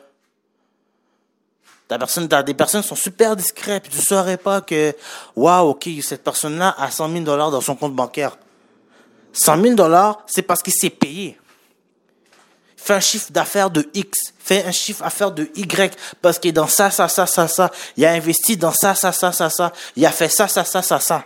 [1.88, 4.96] Ta personne, t'as des personnes qui sont super discrètes, puis tu saurais pas que,
[5.36, 8.38] waouh, ok, cette personne-là a 100 000 dollars dans son compte bancaire.
[9.34, 11.38] 100 000 dollars, c'est parce qu'il s'est payé.
[12.86, 16.52] Fait un chiffre d'affaires de X, fait un chiffre d'affaires de Y, parce qu'il est
[16.52, 17.72] dans ça, ça, ça, ça, ça.
[17.98, 19.74] Il a investi dans ça, ça, ça, ça, ça.
[19.96, 21.26] Il a fait ça, ça, ça, ça, ça.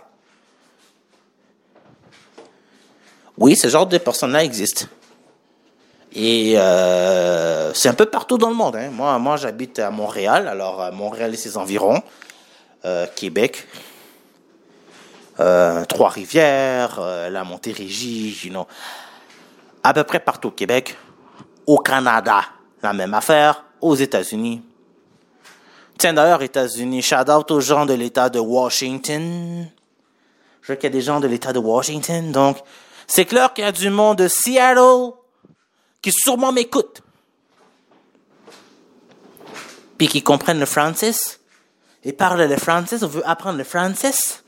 [3.36, 4.86] Oui, ce genre de personnes-là existent.
[6.14, 8.76] Et euh, c'est un peu partout dans le monde.
[8.76, 8.88] Hein.
[8.90, 12.02] Moi, moi j'habite à Montréal, alors Montréal et ses environs,
[12.86, 13.68] euh, Québec,
[15.40, 18.66] euh, Trois-Rivières, euh, la Montérégie, you know.
[19.84, 20.96] à peu près partout au Québec,
[21.70, 22.42] au Canada,
[22.82, 24.60] la même affaire, aux États-Unis.
[25.96, 29.70] Tiens d'ailleurs, États-Unis, shout out aux gens de l'État de Washington.
[30.62, 32.58] Je vois qu'il y a des gens de l'État de Washington, donc
[33.06, 35.12] c'est clair qu'il y a du monde de Seattle,
[36.02, 37.02] qui sûrement m'écoutent,
[39.96, 41.14] puis qui comprennent le français,
[42.02, 44.40] et parlent le français, on veut apprendre le français.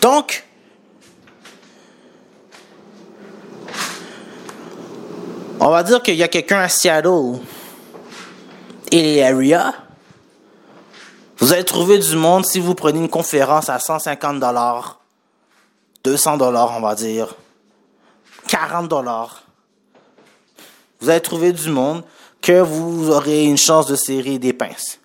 [0.00, 0.47] Donc,
[5.60, 7.38] on va dire qu'il y a quelqu'un à Seattle
[8.90, 9.74] et area.
[11.38, 15.00] Vous allez trouver du monde si vous prenez une conférence à 150 dollars,
[16.04, 17.34] 200 dollars, on va dire.
[18.48, 19.42] 40 dollars.
[21.00, 22.02] Vous allez trouver du monde
[22.40, 24.98] que vous aurez une chance de serrer des pinces.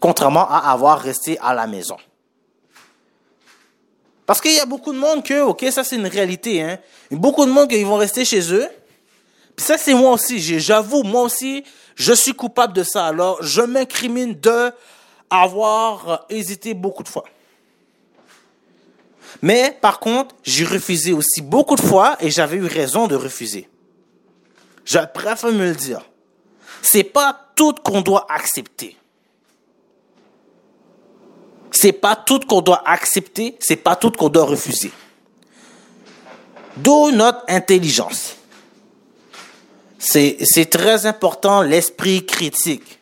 [0.00, 1.96] Contrairement à avoir resté à la maison.
[4.28, 6.78] Parce qu'il y a beaucoup de monde que, ok, ça c'est une réalité, hein.
[7.10, 8.68] Il y a beaucoup de monde qui vont rester chez eux.
[9.56, 11.64] Ça c'est moi aussi, j'avoue, moi aussi,
[11.94, 13.06] je suis coupable de ça.
[13.06, 14.70] Alors, je m'incrimine de
[15.30, 17.24] avoir hésité beaucoup de fois.
[19.40, 23.66] Mais par contre, j'ai refusé aussi beaucoup de fois et j'avais eu raison de refuser.
[24.84, 26.02] Je préfère me le dire.
[26.82, 28.97] C'est pas tout qu'on doit accepter.
[31.70, 34.90] C'est pas tout qu'on doit accepter, c'est pas tout qu'on doit refuser.
[36.76, 38.36] D'où notre intelligence.
[39.98, 42.98] C'est très important l'esprit critique.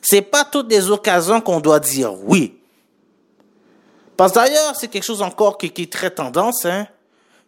[0.00, 2.58] C'est pas toutes les occasions qu'on doit dire oui.
[4.16, 6.86] Parce d'ailleurs, c'est quelque chose encore qui, est très tendance, hein,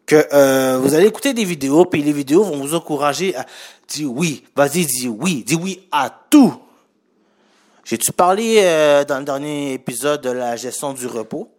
[0.06, 3.44] que euh, vous allez écouter des vidéos, puis les vidéos vont vous encourager à
[3.88, 6.54] dire oui, vas-y, dis oui, dis oui à tout.
[7.84, 11.50] J'ai-tu parlé euh, dans le dernier épisode de la gestion du repos?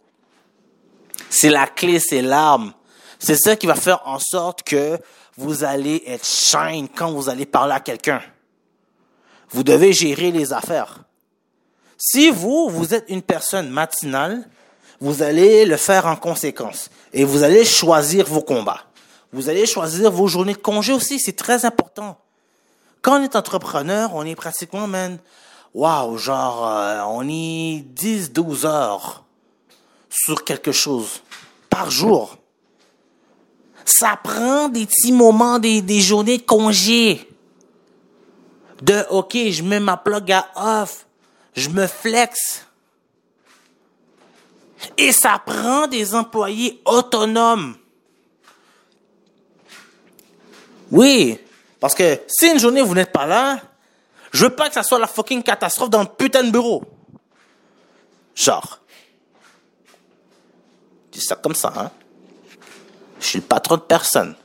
[1.30, 2.72] C'est la clé, c'est l'arme.
[3.20, 4.98] C'est ça qui va faire en sorte que
[5.36, 8.20] vous allez être shine quand vous allez parler à quelqu'un.
[9.50, 11.04] Vous devez gérer les affaires.
[11.96, 14.48] Si vous, vous êtes une personne matinale,
[15.00, 16.90] vous allez le faire en conséquence.
[17.12, 18.82] Et vous allez choisir vos combats.
[19.32, 22.18] Vous allez choisir vos journées de congé aussi, c'est très important.
[23.00, 25.18] Quand on est entrepreneur, on est pratiquement, man,
[25.76, 29.24] waouh, genre, euh, on est 10, 12 heures
[30.08, 31.22] sur quelque chose
[31.68, 32.38] par jour.
[33.84, 37.28] Ça prend des petits moments, des, des journées de congé.
[38.80, 41.06] De, OK, je mets ma plug à off.
[41.54, 42.66] Je me flex.
[44.96, 47.76] Et ça prend des employés autonomes.
[50.90, 51.38] Oui,
[51.80, 53.60] parce que si une journée vous n'êtes pas là,
[54.36, 56.84] je veux pas que ça soit la fucking catastrophe dans le putain de bureau.
[58.34, 58.80] Genre.
[61.10, 61.90] Dis ça comme ça, hein.
[63.18, 64.36] Je suis le patron de personne.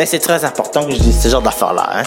[0.00, 2.02] Mais c'est très important que je dise ce genre d'affaires-là, hein.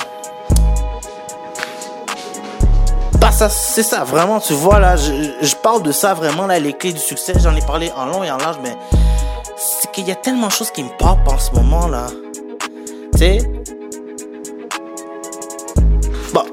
[3.49, 6.93] C'est ça, vraiment, tu vois, là, je, je parle de ça, vraiment, là, les clés
[6.93, 8.75] du succès, j'en ai parlé en long et en large, mais
[9.57, 12.07] c'est qu'il y a tellement de choses qui me pop en ce moment, là.
[13.11, 13.37] Tu sais?
[16.33, 16.45] Bon.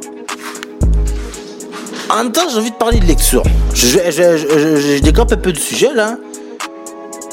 [2.10, 3.44] En même temps, j'ai envie de parler de lecture.
[3.72, 6.16] Je, je, je, un peu du sujet, là.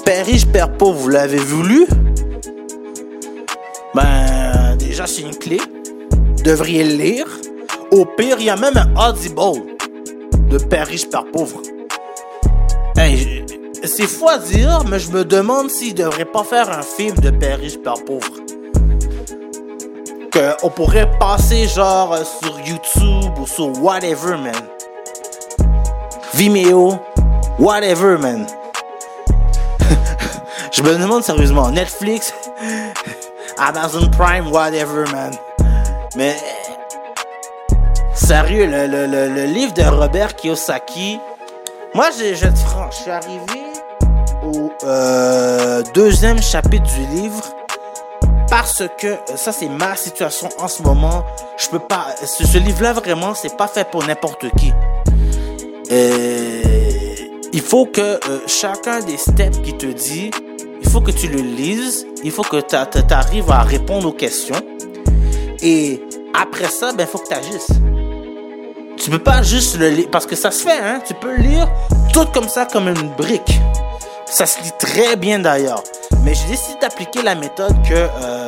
[0.05, 1.88] Père riche, père pauvre, vous l'avez voulu?
[5.16, 5.58] Une clé.
[6.43, 7.28] Devriez lire.
[7.91, 9.64] Au pire, il y a même un audible
[10.49, 11.62] de Père riche, Père pauvre.
[13.86, 17.30] C'est fou à dire, mais je me demande s'il devrait pas faire un film de
[17.30, 18.28] Père riche, Père pauvre.
[20.30, 24.53] Que on pourrait passer genre sur YouTube ou sur whatever, man.
[26.34, 26.99] Vimeo,
[27.58, 28.45] whatever, man.
[30.74, 32.34] je me demande sérieusement, Netflix,
[33.60, 35.34] Amazon Prime, whatever, man.
[36.16, 36.36] Mais
[38.14, 41.20] sérieux, le, le, le, livre de Robert Kiyosaki,
[41.93, 43.64] moi, je, je être franc, je suis arrivé
[44.43, 47.41] au euh, deuxième chapitre du livre
[48.49, 51.24] parce que euh, ça, c'est ma situation en ce moment.
[51.58, 52.08] Je peux pas.
[52.26, 54.74] Ce, ce livre-là, vraiment, c'est pas fait pour n'importe qui.
[55.91, 56.64] Euh,
[57.53, 60.32] il faut que euh, chacun des steps qui te dit,
[60.88, 64.56] il faut que tu le lises, il faut que tu arrives à répondre aux questions.
[65.62, 66.02] Et
[66.34, 67.72] après ça, ben, faut que tu agisses.
[68.96, 71.02] Tu peux pas juste le lire, parce que ça se fait, hein.
[71.06, 71.68] Tu peux lire
[72.14, 73.60] tout comme ça, comme une brique.
[74.28, 75.84] Ça se lit très bien d'ailleurs.
[76.24, 78.48] Mais j'ai décidé d'appliquer la méthode que euh,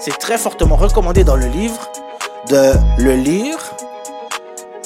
[0.00, 1.88] c'est très fortement recommandé dans le livre
[2.48, 3.58] de le lire,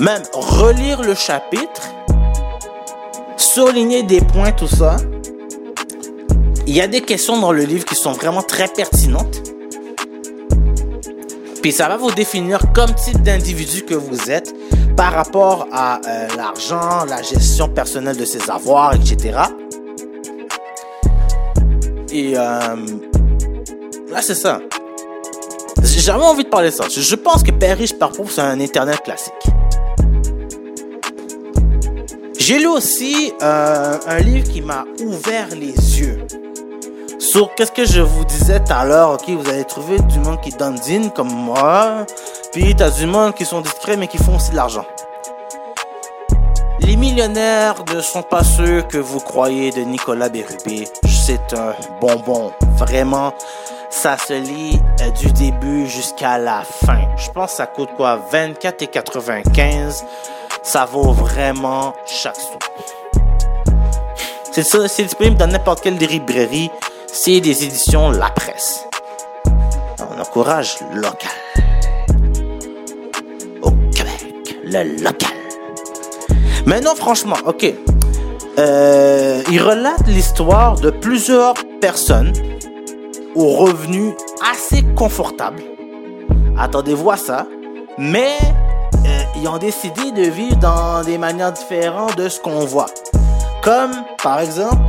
[0.00, 1.94] même relire le chapitre,
[3.38, 4.98] souligner des points, tout ça.
[6.74, 9.42] Il y a des questions dans le livre qui sont vraiment très pertinentes.
[11.62, 14.52] Puis ça va vous définir comme type d'individu que vous êtes
[14.96, 19.38] par rapport à euh, l'argent, la gestion personnelle de ses avoirs, etc.
[22.10, 22.40] Et euh,
[24.10, 24.60] là, c'est ça.
[25.80, 26.86] J'ai jamais envie de parler de ça.
[26.88, 29.32] Je, pense que Père riche, Père c'est un internet classique.
[32.36, 36.18] J'ai lu aussi euh, un livre qui m'a ouvert les yeux
[37.24, 39.12] sur qu'est-ce que je vous disais tout à l'heure.
[39.12, 42.04] Ok, vous allez trouver du monde qui dandine comme moi,
[42.52, 44.84] puis t'as du monde qui sont discrets mais qui font aussi de l'argent.
[46.80, 50.86] Les millionnaires ne sont pas ceux que vous croyez de Nicolas Bérubé.
[51.06, 52.52] C'est un bonbon.
[52.76, 53.32] Vraiment,
[53.88, 57.08] ça se lit euh, du début jusqu'à la fin.
[57.16, 60.04] Je pense que ça coûte quoi 24,95.
[60.62, 62.58] Ça vaut vraiment chaque sou.
[64.52, 66.70] C'est ça, c'est disponible dans n'importe quelle des librairies.
[67.16, 68.88] C'est des éditions La Presse.
[70.00, 71.30] On encourage local.
[73.62, 75.30] Au Québec, le local.
[76.66, 77.72] Mais non, franchement, ok.
[78.58, 82.32] Euh, il relate l'histoire de plusieurs personnes
[83.36, 84.14] aux revenus
[84.52, 85.62] assez confortables.
[86.58, 87.46] Attendez-vous ça.
[87.96, 88.38] Mais
[89.06, 92.86] euh, ils ont décidé de vivre dans des manières différentes de ce qu'on voit.
[93.62, 94.82] Comme, par exemple,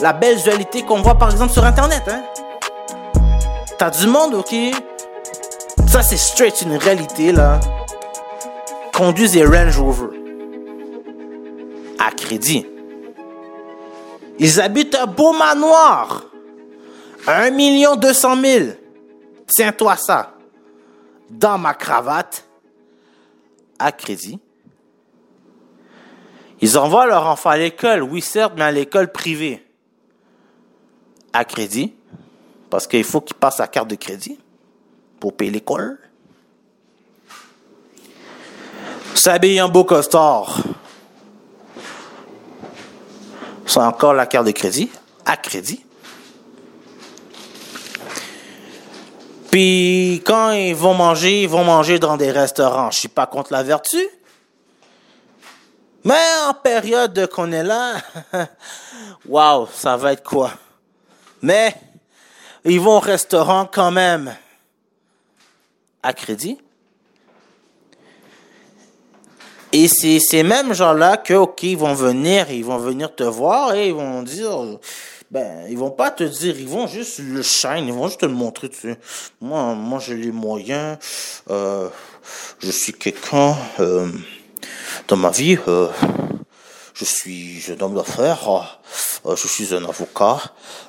[0.00, 2.02] la belle dualité qu'on voit, par exemple, sur Internet.
[2.08, 2.22] Hein?
[3.78, 4.54] T'as du monde, ok?
[5.88, 7.60] Ça, c'est straight une réalité, là.
[8.94, 10.16] Conduisent des Range Rover.
[11.98, 12.66] À crédit.
[14.38, 16.24] Ils habitent un beau manoir.
[17.26, 18.64] 1 million 200 000.
[19.46, 20.32] Tiens-toi ça.
[21.30, 22.44] dans ma cravate
[23.78, 24.38] à crédit.
[26.60, 29.65] Ils envoient leur enfant à l'école, oui certes, mais à l'école privée.
[31.38, 31.94] À crédit,
[32.70, 34.38] parce qu'il faut qu'il passe la carte de crédit
[35.20, 35.98] pour payer l'école.
[39.14, 40.56] S'habille en beau costard.
[43.66, 44.90] C'est encore la carte de crédit,
[45.26, 45.84] à crédit.
[49.50, 52.90] Puis quand ils vont manger, ils vont manger dans des restaurants.
[52.90, 54.08] Je suis pas contre la vertu.
[56.02, 56.14] Mais
[56.48, 57.96] en période qu'on est là,
[59.28, 60.52] waouh, ça va être quoi?
[61.46, 61.76] Mais
[62.64, 64.34] ils vont au restaurant quand même
[66.02, 66.58] à crédit.
[69.70, 73.90] Et c'est ces mêmes gens-là que, ils vont venir, ils vont venir te voir et
[73.90, 74.50] ils vont dire,
[75.30, 78.26] ben, ils vont pas te dire, ils vont juste le shine, ils vont juste te
[78.26, 78.68] le montrer.
[79.40, 80.98] Moi, moi, j'ai les moyens,
[81.48, 81.88] euh,
[82.58, 84.08] je suis quelqu'un, euh,
[85.06, 85.86] dans ma vie, euh,
[86.96, 88.48] je suis jeune homme d'affaires,
[89.26, 90.40] euh, je suis un avocat,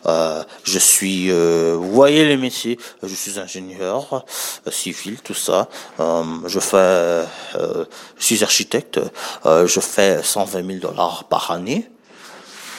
[0.05, 4.23] euh, je suis, euh, vous voyez les métiers, je suis ingénieur
[4.71, 5.67] civil, tout ça.
[5.99, 9.01] Je fais, je suis architecte,
[9.45, 11.89] je fais 120 000 dollars par année.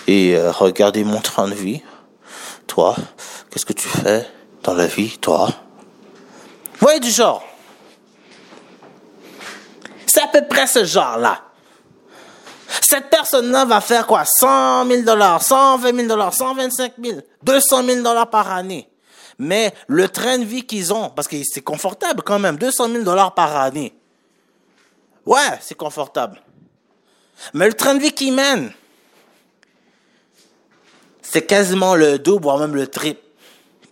[0.06, 1.82] Et regardez mon train de vie.
[2.66, 2.96] Toi,
[3.50, 4.26] qu'est-ce que tu fais
[4.62, 5.48] dans la vie, toi?
[6.72, 7.44] Vous voyez du genre
[10.06, 11.47] C'est à peu près ce genre-là.
[12.82, 14.24] Cette personne-là va faire quoi?
[14.24, 18.88] 100 000 dollars, 120 000 dollars, 125 000, 200 000 dollars par année.
[19.38, 23.04] Mais le train de vie qu'ils ont, parce que c'est confortable quand même, 200 000
[23.04, 23.94] dollars par année.
[25.24, 26.42] Ouais, c'est confortable.
[27.54, 28.72] Mais le train de vie qu'ils mènent,
[31.22, 33.20] c'est quasiment le double, voire même le triple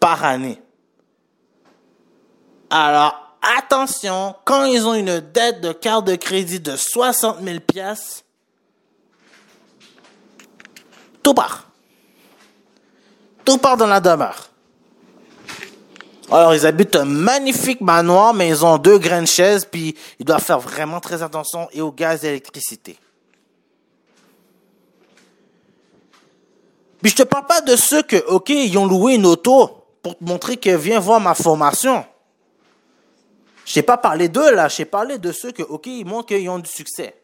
[0.01, 0.61] par année.
[2.71, 8.25] Alors, attention, quand ils ont une dette de carte de crédit de 60 000 pièces,
[11.27, 11.67] tout part.
[13.45, 14.49] Tout part dans la demeure.
[16.31, 20.45] Alors, ils habitent un magnifique manoir, mais ils ont deux graines chaises, puis ils doivent
[20.45, 22.97] faire vraiment très attention et au gaz et à l'électricité.
[27.03, 30.17] Puis je te parle pas de ceux que, ok, ils ont loué une auto pour
[30.17, 32.05] te montrer que viens voir ma formation.
[33.65, 36.49] Je t'ai pas parlé d'eux là, j'ai parlé de ceux que, ok, ils montrent qu'ils
[36.49, 37.17] ont du succès.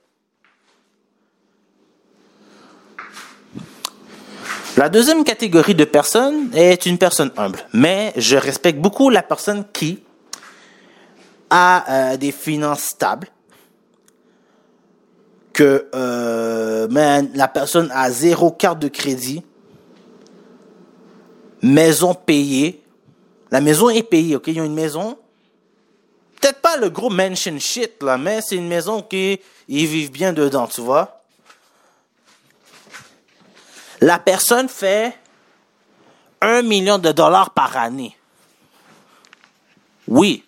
[4.78, 9.64] La deuxième catégorie de personnes est une personne humble, mais je respecte beaucoup la personne
[9.70, 10.02] qui
[11.50, 13.28] a euh, des finances stables,
[15.52, 19.42] que euh, la personne a zéro carte de crédit,
[21.60, 22.82] maison payée,
[23.50, 25.18] la maison est payée, ok, ils ont une maison,
[26.40, 30.32] peut-être pas le gros mansion shit là, mais c'est une maison qui ils vivent bien
[30.32, 31.21] dedans, tu vois?
[34.02, 35.16] La personne fait
[36.40, 38.16] un million de dollars par année.
[40.08, 40.44] Oui.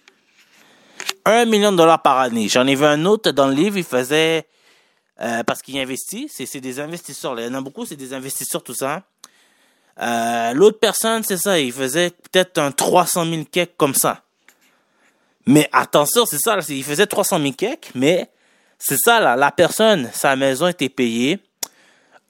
[1.24, 2.48] Un million de dollars par année.
[2.48, 4.48] J'en ai vu un autre dans le livre, il faisait,
[5.20, 7.38] euh, parce qu'il investit, c'est, des investisseurs.
[7.38, 9.04] Il y en a beaucoup, c'est des investisseurs, tout ça.
[10.00, 14.24] Euh, l'autre personne, c'est ça, il faisait peut-être un 300 000 cakes comme ça.
[15.46, 18.28] Mais attention, c'est ça, il faisait 300 000 cakes, mais
[18.80, 21.38] c'est ça, la personne, sa maison était payée,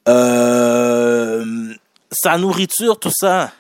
[0.09, 1.75] euh,
[2.11, 3.53] sa nourriture, tout ça.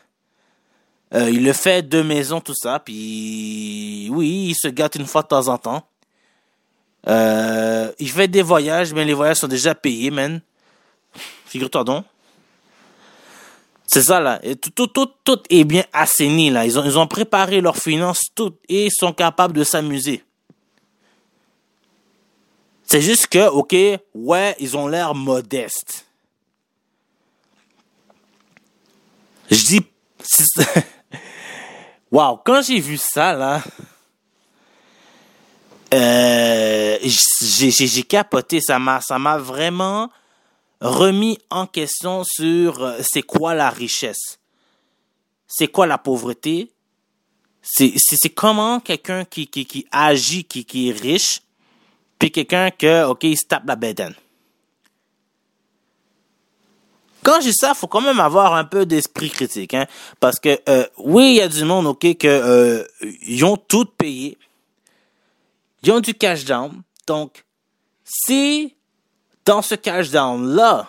[1.14, 2.78] Euh, il le fait deux maisons, tout ça.
[2.78, 5.82] Puis oui, il se gâte une fois de temps en temps.
[7.07, 10.40] Euh, il fait des voyages, mais les voyages sont déjà payés, man.
[11.47, 12.05] Figure-toi donc.
[13.86, 14.40] C'est ça, là.
[14.42, 16.64] Et tout, tout, tout, tout est bien assaini, là.
[16.64, 20.24] Ils ont, ils ont préparé leurs finances toutes et sont capables de s'amuser.
[22.86, 23.74] C'est juste que, ok,
[24.14, 26.03] ouais, ils ont l'air modestes.
[29.51, 29.80] Je dis,
[32.11, 33.62] waouh, quand j'ai vu ça là,
[35.92, 40.11] euh, j'ai capoté, ça m'a ça m'a vraiment
[40.80, 44.38] remis en question sur euh, c'est quoi la richesse,
[45.47, 46.72] c'est quoi la pauvreté,
[47.62, 51.42] c'est comment quelqu'un qui qui qui agit qui qui est riche,
[52.18, 54.14] puis quelqu'un que ok il se tape la bédaine.
[57.24, 59.86] Quand je dis ça, faut quand même avoir un peu d'esprit critique, hein,
[60.20, 62.84] parce que euh, oui, il y a du monde, ok, que euh,
[63.44, 64.38] ont tout payé,
[65.82, 67.44] ils ont du cash down, donc
[68.04, 68.74] si
[69.44, 70.88] dans ce cash down là,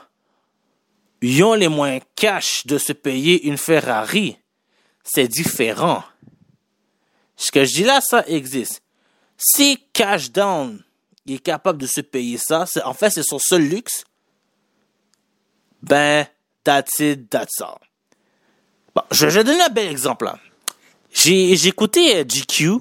[1.22, 4.38] ils ont les moyens cash de se payer une Ferrari,
[5.04, 6.04] c'est différent.
[7.38, 8.82] Ce que je dis là, ça existe.
[9.38, 10.82] Si Cash Down
[11.28, 14.06] est capable de se payer ça, en fait, c'est son seul luxe,
[15.88, 16.28] ben,
[16.64, 17.80] that's it, that's all.
[18.96, 20.26] Bon, je, vais donner un bel exemple.
[20.26, 20.38] là.
[21.12, 22.80] J'ai écouté euh, GQ,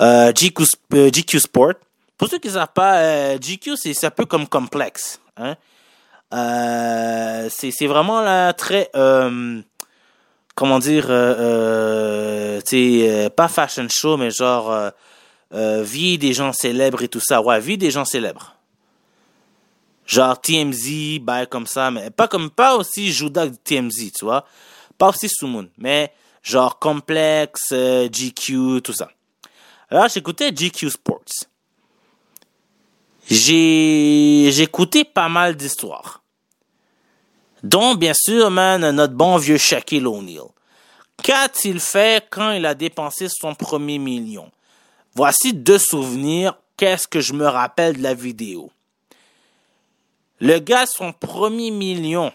[0.00, 0.64] euh, GQ,
[0.94, 1.74] euh, Sport.
[2.16, 5.20] Pour ceux qui ne savent pas, GQ, c'est un peu comme complexe.
[5.36, 5.56] Hein?
[7.50, 8.90] C'est c'est vraiment là, très...
[10.54, 11.06] comment dire...
[11.08, 12.60] Euh,
[13.30, 14.92] pas fashion show, mais genre...
[15.54, 17.42] euh, vie des gens célèbres et tout ça.
[17.42, 18.54] Ouais, vie des gens célèbres.
[20.06, 24.44] Genre TMZ, bah comme ça, mais pas comme pas aussi Judas TMZ, tu vois.
[24.98, 29.08] Pas aussi Sumoon, mais genre Complex, euh, GQ, tout ça.
[29.90, 31.46] Alors j'écoutais GQ Sports.
[33.28, 36.22] J'ai écouté pas mal d'histoires.
[37.62, 40.48] Dont bien sûr, man, notre bon vieux Shaquille O'Neal.
[41.22, 44.50] Qu'a-t-il fait quand il a dépensé son premier million?
[45.14, 46.58] Voici deux souvenirs.
[46.76, 48.72] Qu'est-ce que je me rappelle de la vidéo?
[50.42, 52.32] Le gars, son premier million,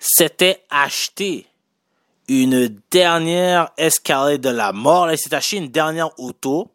[0.00, 1.46] s'était acheté
[2.26, 5.12] une dernière escalade de la mort.
[5.12, 6.68] Il s'est acheté une dernière auto.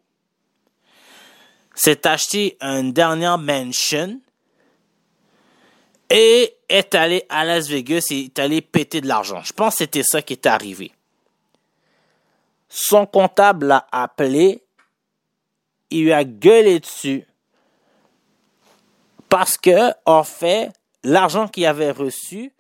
[1.76, 4.22] S'est acheté une dernière mansion.
[6.10, 9.42] Et est allé à Las Vegas et est allé péter de l'argent.
[9.44, 10.94] Je pense que c'était ça qui est arrivé.
[12.70, 14.64] Son comptable l'a appelé.
[15.90, 17.26] Il lui a gueulé dessus.
[19.30, 20.72] Parce que, en fait,
[21.04, 22.54] l'argent qu'il avait reçu,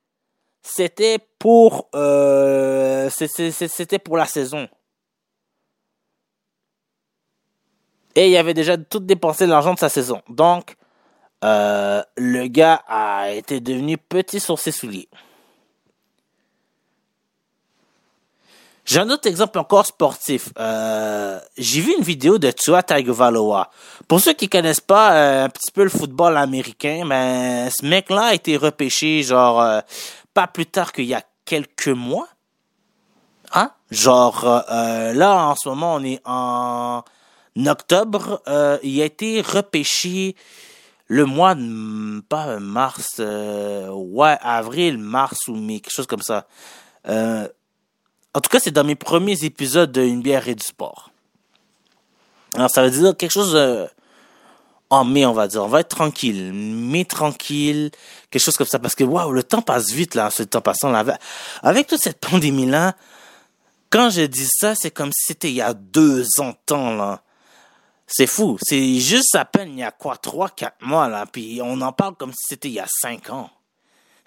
[0.61, 4.67] c'était pour, euh, c'était pour la saison.
[8.15, 10.21] Et il avait déjà tout dépensé l'argent de sa saison.
[10.27, 10.75] Donc,
[11.43, 15.07] euh, le gars a été devenu petit sur ses souliers.
[18.87, 20.53] J'ai un autre exemple encore sportif.
[20.57, 23.69] Euh, j'ai vu une vidéo de Tua Tagovailoa.
[24.07, 28.27] Pour ceux qui connaissent pas euh, un petit peu le football américain, ben ce mec-là
[28.27, 29.81] a été repêché genre euh,
[30.33, 32.29] pas plus tard qu'il y a quelques mois.
[33.51, 33.71] Hein?
[33.91, 37.03] Genre euh, là en ce moment on est en
[37.65, 38.41] octobre.
[38.83, 40.37] Il a été repêché
[41.07, 46.47] le mois de pas mars, ouais avril, mars ou mai, quelque chose comme ça.
[48.37, 51.09] En tout cas, c'est dans mes premiers épisodes de Une bière et du sport.
[52.53, 53.87] Alors, ça veut dire quelque chose euh,
[54.91, 55.63] en mai, on va dire.
[55.63, 56.53] On va être tranquille.
[56.53, 57.89] Mai tranquille.
[58.29, 58.77] Quelque chose comme ça.
[58.77, 60.91] Parce que, waouh, le temps passe vite, là, ce temps passant.
[60.91, 61.03] Là.
[61.63, 62.93] Avec- toute cette pandémie-là,
[63.89, 67.23] quand je dis ça, c'est comme si c'était il y a deux ans temps, là.
[68.05, 68.59] C'est fou.
[68.61, 71.25] C'est juste à peine il y a quoi, trois, quatre mois, là.
[71.25, 73.49] Puis on en parle comme si c'était il y a cinq ans.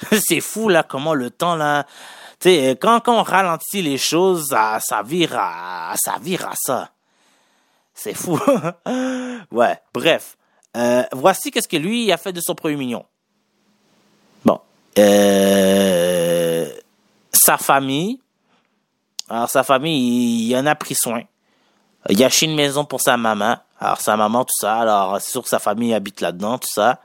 [0.21, 1.85] c'est fou, là, comment le temps, là.
[2.39, 6.55] Tu sais, quand, quand on ralentit les choses, ça, ça vire à, ça vire à
[6.55, 6.91] ça.
[7.95, 8.41] C'est fou.
[9.51, 10.37] ouais, bref.
[10.77, 13.05] Euh, voici qu'est-ce que lui a fait de son premier million.
[14.45, 14.59] Bon.
[14.99, 16.71] Euh,
[17.33, 18.21] sa famille.
[19.29, 21.23] Alors, sa famille, il, il en a pris soin.
[22.09, 23.59] Il a acheté une maison pour sa maman.
[23.79, 24.79] Alors, sa maman, tout ça.
[24.79, 27.01] Alors, c'est sûr que sa famille habite là-dedans, tout ça.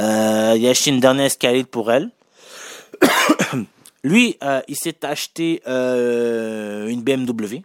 [0.00, 2.10] Euh, il a acheté une dernière escalade pour elle.
[4.06, 7.62] Lui, euh, il s'est acheté euh, une BMW.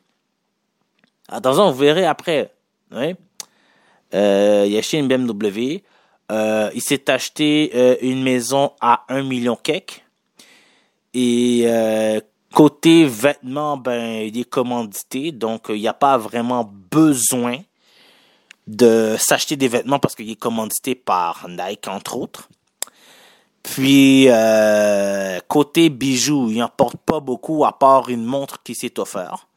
[1.29, 2.51] Attention, vous verrez après.
[2.91, 5.83] Euh, il a acheté une BMW.
[6.31, 10.03] Il s'est acheté une maison à 1 million cake.
[11.13, 11.67] Et
[12.53, 15.31] côté vêtements, ben, il est commandité.
[15.31, 17.59] Donc, il n'y a pas vraiment besoin
[18.65, 22.49] de s'acheter des vêtements parce qu'il est commandité par Nike, entre autres.
[23.63, 28.99] Puis, euh, côté bijoux, il n'en porte pas beaucoup à part une montre qui s'est
[28.99, 29.47] offerte.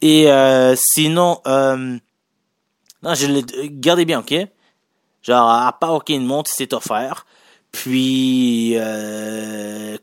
[0.00, 1.98] Et euh, sinon, euh,
[3.02, 4.34] non, je l'ai, gardez bien, ok?
[5.22, 7.26] Genre, à part, ok, une montre s'est offerte.
[7.72, 8.76] Puis,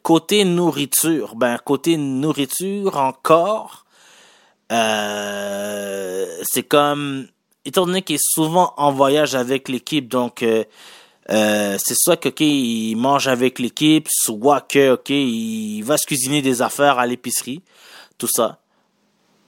[0.03, 3.85] côté nourriture, ben, côté nourriture encore,
[4.69, 7.27] c'est comme,
[7.63, 10.45] étant donné qu'il est souvent en voyage avec l'équipe, donc,
[11.31, 16.05] euh, c'est soit que, ok, il mange avec l'équipe, soit que, ok, il va se
[16.05, 17.61] cuisiner des affaires à l'épicerie,
[18.17, 18.59] tout ça.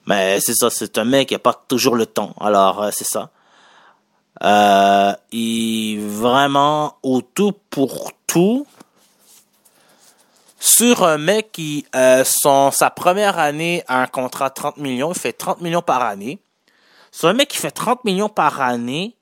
[0.08, 2.34] Mais c'est ça, c'est un mec qui a pas toujours le temps.
[2.40, 3.30] Alors, euh, c'est ça.
[4.44, 8.66] Euh, il vraiment au tout pour tout.
[10.60, 15.12] Sur un mec qui, euh, son, sa première année a un contrat de 30 millions,
[15.12, 16.40] il fait 30 millions par année.
[17.12, 19.17] Sur un mec qui fait 30 millions par année,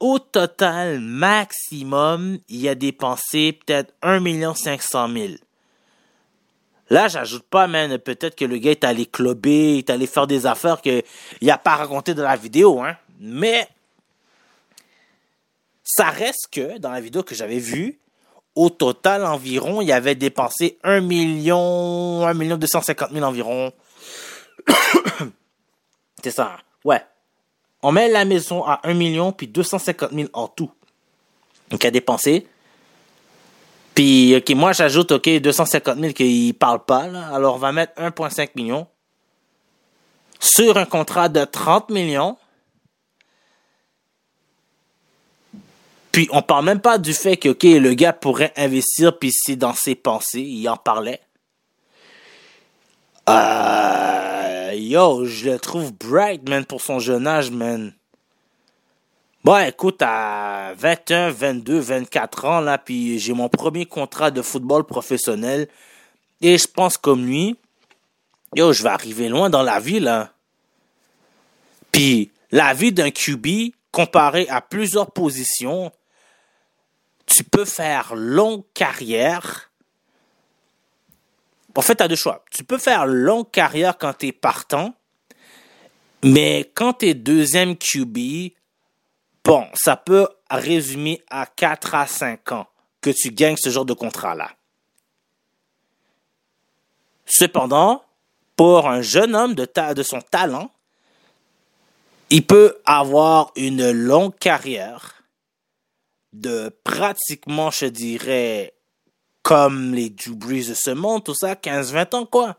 [0.00, 5.26] au total, maximum, il a dépensé peut-être 1 million 500 000.
[6.88, 10.26] Là, j'ajoute pas, man, peut-être que le gars est allé clubber, il est allé faire
[10.26, 12.96] des affaires qu'il a pas raconté dans la vidéo, hein.
[13.18, 13.66] Mais,
[15.82, 17.98] ça reste que, dans la vidéo que j'avais vue,
[18.54, 23.72] au total, environ, il avait dépensé 1 million, 1 million 250 000 environ.
[26.22, 27.02] C'est ça, ouais.
[27.88, 30.72] On met la maison à 1 million puis 250 000 en tout.
[31.70, 32.44] Donc, à dépenser.
[33.94, 37.28] Puis, ok, moi, j'ajoute, ok, 250 000 qu'il parle pas, là.
[37.32, 38.88] Alors, on va mettre 1,5 million.
[40.40, 42.36] Sur un contrat de 30 millions.
[46.10, 49.54] Puis, on parle même pas du fait que, ok, le gars pourrait investir, puis c'est
[49.54, 50.40] dans ses pensées.
[50.40, 51.20] Il en parlait.
[53.28, 54.35] Euh,
[54.80, 57.92] yo, je le trouve bright, man, pour son jeune âge, man.
[59.44, 64.84] Bon, écoute, à 21, 22, 24 ans, là, puis j'ai mon premier contrat de football
[64.84, 65.68] professionnel.
[66.40, 67.56] Et je pense comme lui,
[68.54, 70.32] yo, je vais arriver loin dans la vie, là.
[71.92, 75.90] Puis, la vie d'un QB, comparé à plusieurs positions,
[77.24, 79.70] tu peux faire longue carrière.
[81.76, 82.42] En fait, tu as deux choix.
[82.50, 84.94] Tu peux faire longue carrière quand tu es partant,
[86.24, 88.52] mais quand tu es deuxième QB,
[89.44, 92.66] bon, ça peut résumer à 4 à 5 ans
[93.02, 94.50] que tu gagnes ce genre de contrat-là.
[97.26, 98.02] Cependant,
[98.56, 100.70] pour un jeune homme de, de son talent,
[102.30, 105.22] il peut avoir une longue carrière
[106.32, 108.75] de pratiquement, je dirais,
[109.46, 112.56] comme les Drew Brees de ce monde, tout ça, 15-20 ans, quoi.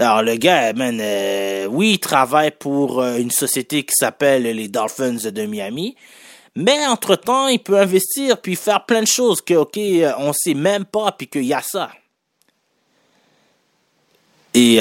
[0.00, 4.66] Alors, le gars, man, euh, oui, il travaille pour euh, une société qui s'appelle les
[4.66, 5.94] Dolphins de Miami,
[6.56, 10.54] mais entre-temps, il peut investir puis faire plein de choses que, ok, euh, on sait
[10.54, 11.92] même pas, puis qu'il y a ça.
[14.54, 14.80] Et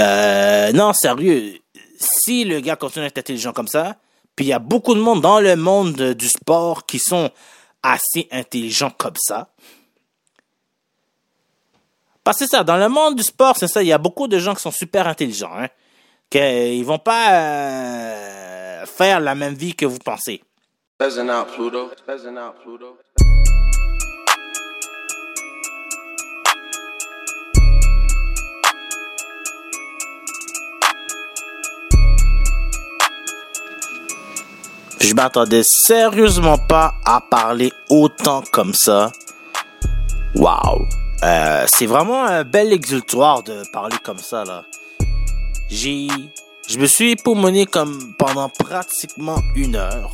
[0.73, 1.59] non, sérieux,
[1.99, 3.97] si le gars continue d'être intelligent comme ça,
[4.35, 7.29] puis il y a beaucoup de monde dans le monde du sport qui sont
[7.83, 9.49] assez intelligents comme ça.
[12.25, 14.27] Parce que c'est ça, dans le monde du sport, c'est ça, il y a beaucoup
[14.27, 15.67] de gens qui sont super intelligents, hein,
[16.31, 20.41] qu'ils vont pas euh, faire la même vie que vous pensez.
[34.99, 39.11] Je m'attendais sérieusement pas à parler autant comme ça.
[40.33, 40.87] Waouh.
[41.25, 44.63] Euh, c'est vraiment un bel exultoire de parler comme ça, là.
[45.69, 46.07] J'ai,
[46.67, 50.11] je me suis époumoné comme pendant pratiquement une heure.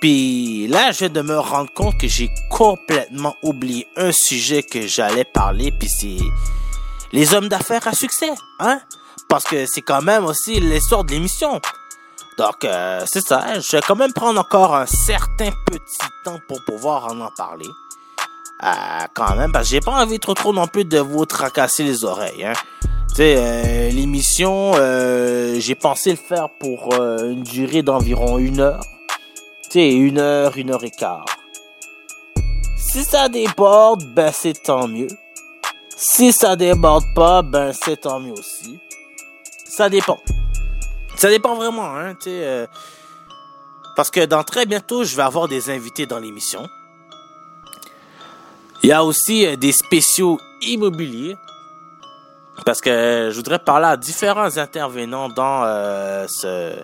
[0.00, 4.86] Puis là, je viens de me rendre compte que j'ai complètement oublié un sujet que
[4.86, 6.18] j'allais parler, puis c'est
[7.10, 8.30] les hommes d'affaires à succès,
[8.60, 8.80] hein?
[9.28, 11.60] Parce que c'est quand même aussi l'histoire de l'émission.
[12.38, 13.58] Donc, euh, c'est ça.
[13.58, 17.66] Je vais quand même prendre encore un certain petit temps pour pouvoir en en parler.
[18.64, 18.70] Euh,
[19.12, 22.04] quand même, parce que j'ai pas envie trop trop non plus de vous tracasser les
[22.04, 22.44] oreilles.
[22.44, 22.54] Hein.
[23.14, 28.82] Tu euh, l'émission, euh, j'ai pensé le faire pour une durée d'environ une heure.
[29.64, 31.26] Tu sais, une heure, une heure et quart.
[32.78, 35.08] Si ça déborde, ben c'est tant mieux.
[35.94, 38.78] Si ça déborde pas, ben c'est tant mieux aussi.
[39.66, 40.20] Ça dépend.
[41.16, 42.14] Ça dépend vraiment, hein,
[43.94, 46.66] parce que dans très bientôt, je vais avoir des invités dans l'émission.
[48.84, 51.36] Il y a aussi euh, des spéciaux immobiliers.
[52.66, 56.74] Parce que je voudrais parler à différents intervenants dans euh, ce,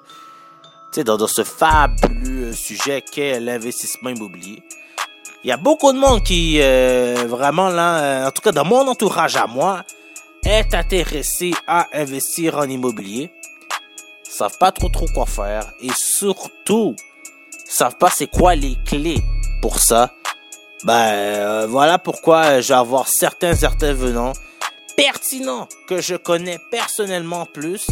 [1.02, 4.62] dans, dans ce fabuleux sujet qu'est l'investissement immobilier.
[5.44, 8.64] Il y a beaucoup de monde qui, euh, vraiment là, euh, en tout cas dans
[8.64, 9.84] mon entourage à moi,
[10.42, 13.30] est intéressé à investir en immobilier
[14.26, 16.96] savent pas trop trop quoi faire et surtout
[17.66, 19.22] savent pas c'est quoi les clés
[19.60, 20.14] pour ça.
[20.84, 24.32] Ben euh, voilà pourquoi je vais avoir certains intervenants
[24.96, 27.86] pertinents que je connais personnellement plus.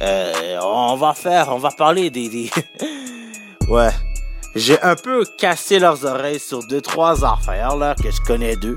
[0.00, 2.50] Euh, on va faire, on va parler des, des...
[3.68, 3.90] ouais.
[4.54, 8.76] J'ai un peu cassé leurs oreilles sur deux trois affaires là que je connais d'eux.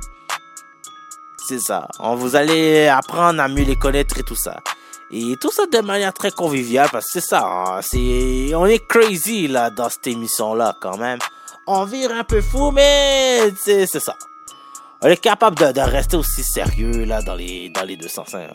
[1.47, 1.87] C'est ça.
[1.99, 4.57] On vous allez apprendre à mieux les connaître et tout ça.
[5.11, 8.85] Et tout ça de manière très conviviale parce que c'est ça, hein, c'est on est
[8.87, 11.19] crazy là dans cette émission là quand même.
[11.71, 14.15] On vire un peu fou mais c'est ça.
[15.03, 18.33] On est capable de, rester aussi sérieux là dans les dans les deux sens.
[18.33, 18.47] hein.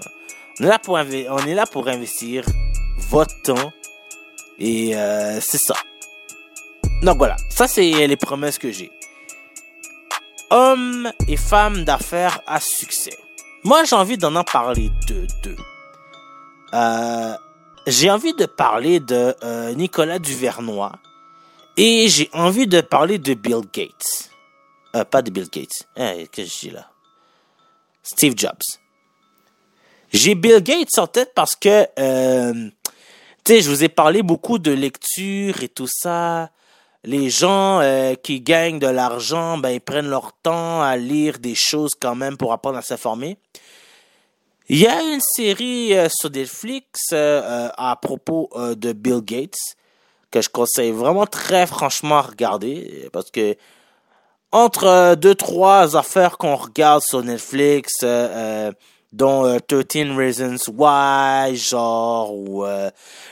[0.59, 2.45] On est là pour inve- on est là pour investir
[2.99, 3.73] votre temps
[4.59, 5.77] et euh, c'est ça.
[7.03, 8.91] Donc voilà, ça c'est les promesses que j'ai.
[10.51, 13.17] Hommes et femmes d'affaires à succès.
[13.63, 15.57] moi, j'ai envie d'en en parler de deux.
[16.75, 17.35] Euh,
[17.87, 20.93] j'ai envie de parler de euh, Nicolas Duvernois
[21.77, 24.31] et j'ai envie de parler de Bill Gates.
[24.95, 25.87] Euh, pas de Bill Gates.
[25.97, 26.89] Hein, Qu'est-ce que je dis là?
[28.03, 28.63] Steve Jobs.
[30.13, 32.71] J'ai Bill Gates en tête parce que, euh,
[33.45, 36.51] tu sais, je vous ai parlé beaucoup de lecture et tout ça.
[37.03, 41.55] Les gens euh, qui gagnent de l'argent, ben, ils prennent leur temps à lire des
[41.55, 43.37] choses quand même pour apprendre à s'informer.
[44.69, 49.59] Il y a une série euh, sur Netflix euh, à propos de Bill Gates
[50.35, 53.57] que je conseille vraiment très franchement à regarder parce que
[54.51, 58.73] entre euh, deux trois affaires qu'on regarde sur Netflix euh, euh,
[59.13, 62.35] dont euh, 13 Reasons Why genre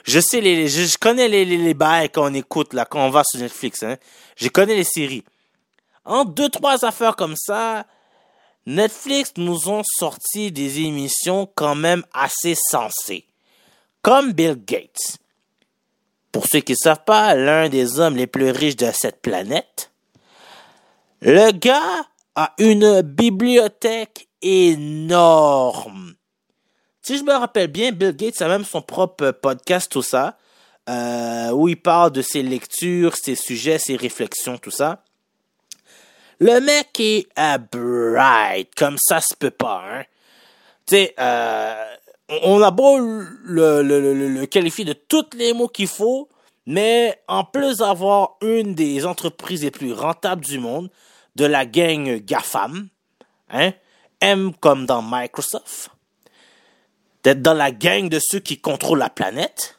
[0.05, 3.41] je sais les, je, connais les, les, les qu'on écoute là quand on va sur
[3.41, 3.97] Netflix hein.
[4.37, 5.25] Je connais les séries.
[6.05, 7.85] En deux trois affaires comme ça
[8.65, 13.27] Netflix nous ont sorti des émissions quand même assez sensées
[14.03, 15.19] comme Bill Gates
[16.33, 19.93] pour ceux qui ne savent pas l'un des hommes les plus riches de cette planète
[21.23, 26.15] le gars a une bibliothèque énorme.
[27.01, 30.37] Si je me rappelle bien, Bill Gates a même son propre podcast, tout ça,
[30.89, 35.05] euh, où il parle de ses lectures, ses sujets, ses réflexions, tout ça.
[36.41, 40.05] Le mec est euh, bright, comme ça se peut pas, hein.
[40.87, 41.95] Tu sais, euh,
[42.43, 46.29] on a beau le, qualifier de tous les mots qu'il faut,
[46.67, 50.91] mais en plus d'avoir une des entreprises les plus rentables du monde,
[51.37, 52.89] de la gang GAFAM,
[53.51, 53.73] hein,
[54.21, 55.91] M comme dans Microsoft,
[57.23, 59.79] d'être dans la gang de ceux qui contrôlent la planète,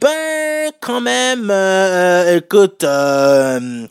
[0.00, 3.86] ben, quand même, euh, euh, écoute, euh,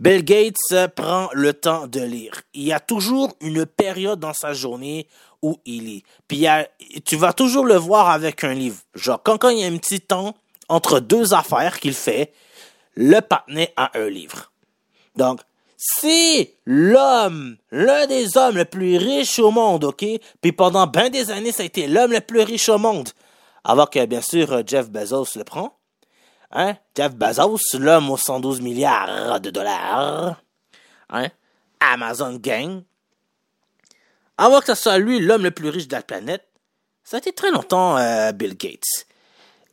[0.00, 2.40] Bill Gates prend le temps de lire.
[2.54, 5.08] Il y a toujours une période dans sa journée
[5.42, 6.04] où il lit.
[6.26, 6.46] Puis
[7.04, 8.78] tu vas toujours le voir avec un livre.
[8.94, 10.34] Genre, quand, quand il y a un petit temps
[10.68, 12.32] entre deux affaires qu'il fait,
[12.94, 14.52] le patinet a un livre.
[15.16, 15.40] Donc,
[15.76, 20.04] c'est l'homme, l'un des hommes le plus riche au monde, OK?
[20.40, 23.10] Puis pendant bien des années, ça a été l'homme le plus riche au monde.
[23.62, 25.78] Avant que, bien sûr, Jeff Bezos le prend.
[26.50, 26.76] Hein?
[26.96, 30.42] Jeff Bezos, l'homme aux 112 milliards de dollars.
[31.10, 31.28] Hein?
[31.78, 32.82] Amazon Gang.
[34.38, 36.44] Avant que ce soit lui l'homme le plus riche de la planète,
[37.04, 39.06] ça a été très longtemps euh, Bill Gates.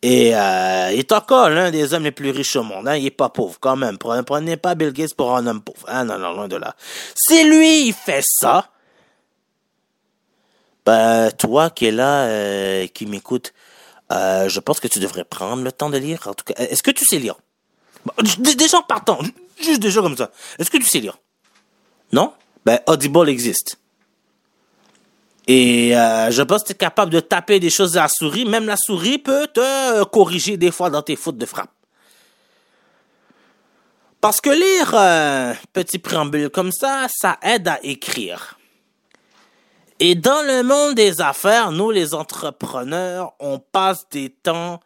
[0.02, 2.88] Et euh, il est encore l'un des hommes les plus riches au monde.
[2.88, 2.96] Hein?
[2.96, 3.98] Il est pas pauvre quand même.
[3.98, 5.86] Prenez, pas Bill Gates pour un homme pauvre.
[5.88, 6.76] Ah non, non, loin de là.
[7.16, 8.70] Si lui, il fait ça,
[10.86, 13.54] ben toi qui es là, euh, qui m'écoute,
[14.12, 16.28] euh, je pense que tu devrais prendre le temps de lire.
[16.28, 17.36] En tout cas, est-ce que tu sais lire?
[18.38, 19.18] Déjà en partant,
[19.60, 20.30] juste déjà comme ça.
[20.60, 21.18] Est-ce que tu sais lire?
[22.12, 22.32] Non?
[22.64, 23.80] Ben Audible existe.
[25.48, 28.46] Et euh, je pense que tu es capable de taper des choses à la souris.
[28.46, 31.70] Même la souris peut te corriger des fois dans tes fautes de frappe.
[34.22, 38.58] Parce que lire un petit préambule comme ça, ça aide à écrire.
[40.00, 44.80] Et dans le monde des affaires, nous les entrepreneurs, on passe des temps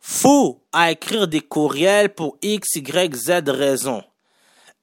[0.00, 4.02] fous à écrire des courriels pour X, Y, Z raisons.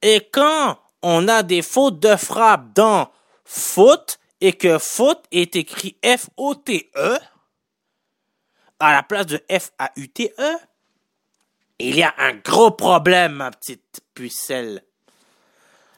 [0.02, 3.10] Et quand on a des fautes de frappe dans
[3.44, 7.20] faute et que faute est écrit F-O-T-E
[8.80, 10.58] à la place de F-A-U-T-E,
[11.80, 14.84] il y a un gros problème, ma petite pucelle.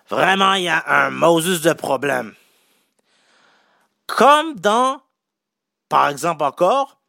[0.10, 2.36] Vraiment, il y a un Moses de problème.
[4.06, 5.02] Comme dans,
[5.88, 7.00] par exemple encore,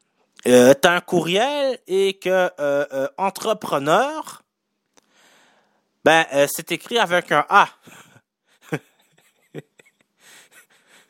[0.47, 2.51] euh, t'as un courriel et que euh,
[2.93, 4.43] euh, entrepreneur,
[6.05, 7.69] ben euh, c'est écrit avec un A.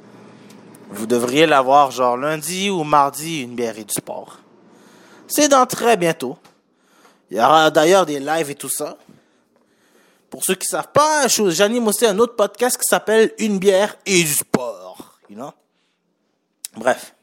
[0.90, 4.38] Vous devriez l'avoir genre lundi ou mardi, une bière et du sport.
[5.26, 6.36] C'est dans très bientôt.
[7.30, 8.96] Il y aura d'ailleurs des lives et tout ça.
[10.28, 13.96] Pour ceux qui savent pas, je- j'anime aussi un autre podcast qui s'appelle Une bière
[14.06, 15.18] et du sport.
[15.30, 15.52] You know?
[16.76, 17.14] Bref.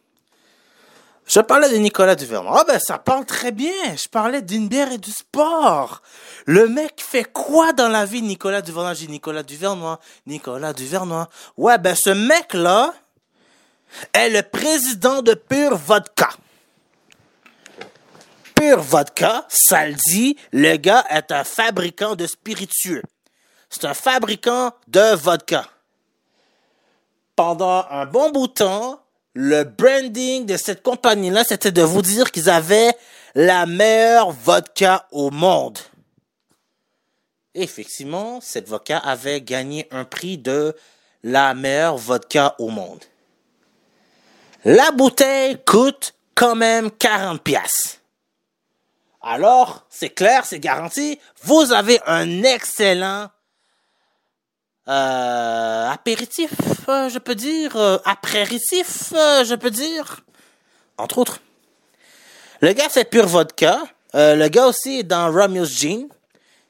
[1.29, 2.61] Je parlais de Nicolas Duvernois.
[2.61, 3.95] Ah ben ça parle très bien.
[3.95, 6.01] Je parlais d'une bière et du sport.
[6.47, 8.95] Le mec fait quoi dans la vie, Nicolas Duvernois?
[8.95, 9.99] J'ai Nicolas Duvernois.
[10.25, 11.29] Nicolas Duvernois.
[11.55, 12.95] Ouais, ben ce mec-là
[14.13, 16.29] est le président de Pure Vodka.
[18.55, 23.03] Pure Vodka, ça le dit, le gars est un fabricant de spiritueux.
[23.69, 25.67] C'est un fabricant de vodka.
[27.35, 28.99] Pendant un bon bout de temps,
[29.41, 32.91] le branding de cette compagnie-là, c'était de vous dire qu'ils avaient
[33.35, 35.79] la meilleure vodka au monde.
[37.55, 40.75] Effectivement, cette vodka avait gagné un prix de
[41.23, 43.01] la meilleure vodka au monde.
[44.65, 48.01] La bouteille coûte quand même 40 pièces.
[49.21, 53.29] Alors, c'est clair, c'est garanti, vous avez un excellent
[54.89, 56.51] euh, apéritif,
[56.87, 60.21] euh, je peux dire, euh, apéritif, euh, je peux dire,
[60.97, 61.41] entre autres.
[62.61, 63.79] Le gars fait pure vodka.
[64.15, 66.07] Le gars aussi est dans Romeo's Gin.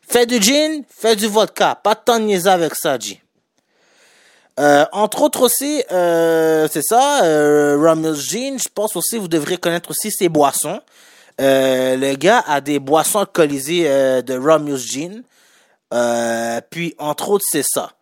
[0.01, 1.75] Fait du gin, fait du vodka.
[1.75, 3.21] Pas de temps de avec ça, G.
[4.59, 9.91] Euh, entre autres aussi, c'est ça, euh, Romeo's Gin, je pense aussi, vous devrez connaître
[9.91, 10.81] aussi ses boissons.
[11.39, 13.85] Le gars a des boissons alcoolisées
[14.21, 15.23] de Romeo's Gin.
[16.69, 17.93] Puis, entre autres, c'est ça.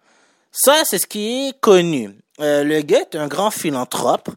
[0.60, 2.18] Ça, c'est ce qui est connu.
[2.40, 4.30] Euh, le gars est un grand philanthrope.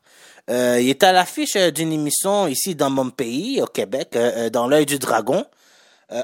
[0.50, 4.18] Euh, il est à l'affiche euh, d'une émission ici dans mon pays, au Québec,
[4.52, 5.46] dans l'œil du dragon.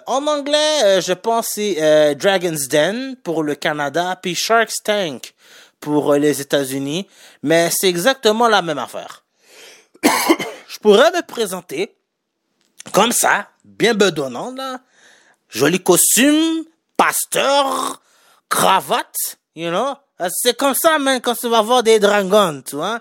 [0.06, 5.32] En anglais, je pense c'est Dragon's Den pour le Canada, puis Shark's Tank
[5.78, 7.06] pour les États-Unis.
[7.44, 9.24] Mais c'est exactement la même affaire.
[10.02, 11.94] je pourrais me présenter
[12.92, 14.80] comme ça, bien bedonnant, là.
[15.48, 16.64] Joli costume,
[16.96, 18.02] pasteur,
[18.48, 19.94] cravate, you know?
[20.20, 23.00] Euh, C'est comme ça, man, quand tu vas voir des dragons, tu vois.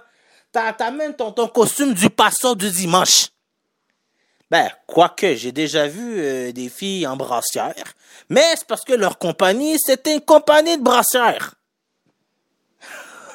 [0.94, 3.28] Même ton, ton costume du pasteur du dimanche.
[4.50, 7.84] Ben, quoique, j'ai déjà vu euh, des filles en brassière.
[8.30, 11.56] Mais c'est parce que leur compagnie, c'était une compagnie de brassière.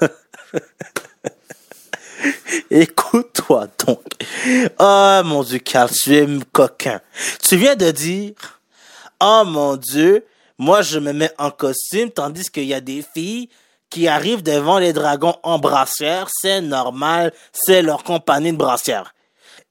[2.71, 4.03] Écoute-toi donc.
[4.79, 7.01] Ah, mon Dieu, Carl, tu es coquin.
[7.43, 8.61] Tu viens de dire,
[9.21, 10.25] oh mon Dieu,
[10.61, 13.49] moi je me mets en costume, tandis qu'il y a des filles
[13.89, 16.29] qui arrivent devant les dragons en brassière.
[16.31, 19.15] C'est normal, c'est leur compagnie de brassière.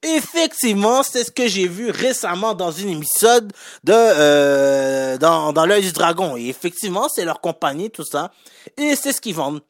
[0.02, 5.92] Effectivement, c'est ce que j'ai vu récemment dans une épisode de euh, dans, l'œil du
[5.92, 6.36] dragon.
[6.36, 8.32] Et effectivement, c'est leur compagnie, tout ça.
[8.76, 9.62] Et c'est ce qu'ils vendent.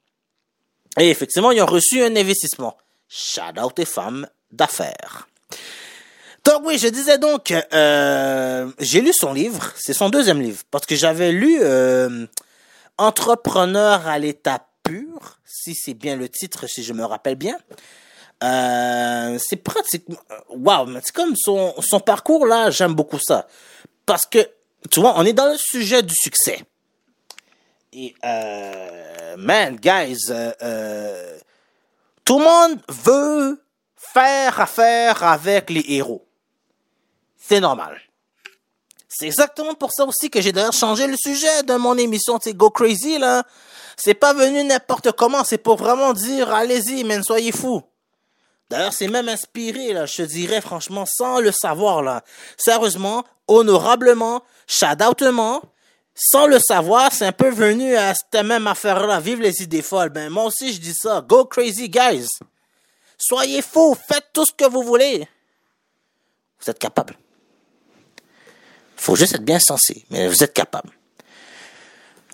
[0.97, 2.77] Et effectivement, ils ont reçu un investissement.
[3.09, 5.27] Shout out femmes d'affaires.
[6.45, 10.85] Donc oui, je disais donc, euh, j'ai lu son livre, c'est son deuxième livre, parce
[10.85, 12.25] que j'avais lu euh,
[12.97, 17.57] Entrepreneur à l'état pur, si c'est bien le titre, si je me rappelle bien.
[18.43, 20.17] Euh, c'est pratiquement,
[20.49, 23.47] waouh, mais c'est comme son, son parcours là, j'aime beaucoup ça,
[24.05, 24.39] parce que
[24.89, 26.63] tu vois, on est dans le sujet du succès.
[27.91, 31.37] Et euh, man, guys, euh, euh,
[32.23, 33.61] tout le monde veut
[33.97, 36.28] faire affaire avec les héros.
[37.49, 37.99] C'est normal.
[39.07, 42.53] C'est exactement pour ça aussi que j'ai d'ailleurs changé le sujet de mon émission, tu
[42.53, 43.43] Go Crazy, là.
[43.97, 47.81] C'est pas venu n'importe comment, c'est pour vraiment dire, allez-y, mais soyez fous.
[48.69, 52.23] D'ailleurs, c'est même inspiré, là, je dirais, franchement, sans le savoir, là.
[52.55, 55.63] Sérieusement, honorablement, shout-outement,
[56.13, 60.09] sans le savoir, c'est un peu venu à cette même affaire-là, vive les idées folles.
[60.09, 61.25] Ben, moi aussi, je dis ça.
[61.27, 62.27] Go crazy, guys.
[63.17, 65.27] Soyez fous, faites tout ce que vous voulez.
[66.61, 67.17] Vous êtes capable.
[68.99, 70.91] Faut juste être bien sensé, mais vous êtes capable.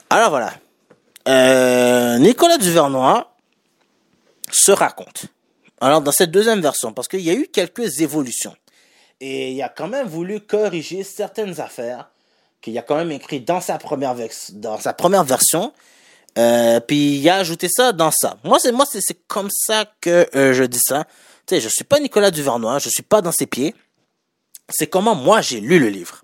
[0.09, 0.53] Alors voilà.
[1.27, 3.35] Euh, Nicolas Duvernois
[4.51, 5.27] se raconte.
[5.79, 8.55] Alors dans cette deuxième version, parce qu'il y a eu quelques évolutions.
[9.21, 12.09] Et il a quand même voulu corriger certaines affaires
[12.61, 14.15] qu'il a quand même écrit dans sa première,
[14.53, 15.71] dans sa première version.
[16.39, 18.37] Euh, puis il a ajouté ça dans ça.
[18.43, 21.05] Moi, c'est moi, c'est comme ça que euh, je dis ça.
[21.45, 23.75] Tu sais, je suis pas Nicolas Duvernois, je suis pas dans ses pieds.
[24.67, 26.23] C'est comment moi j'ai lu le livre.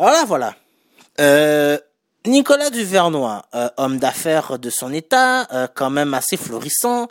[0.00, 0.54] Voilà, voilà.
[1.20, 1.76] Euh,
[2.24, 7.06] Nicolas Duvernois, euh, homme d'affaires de son état, euh, quand même assez florissant.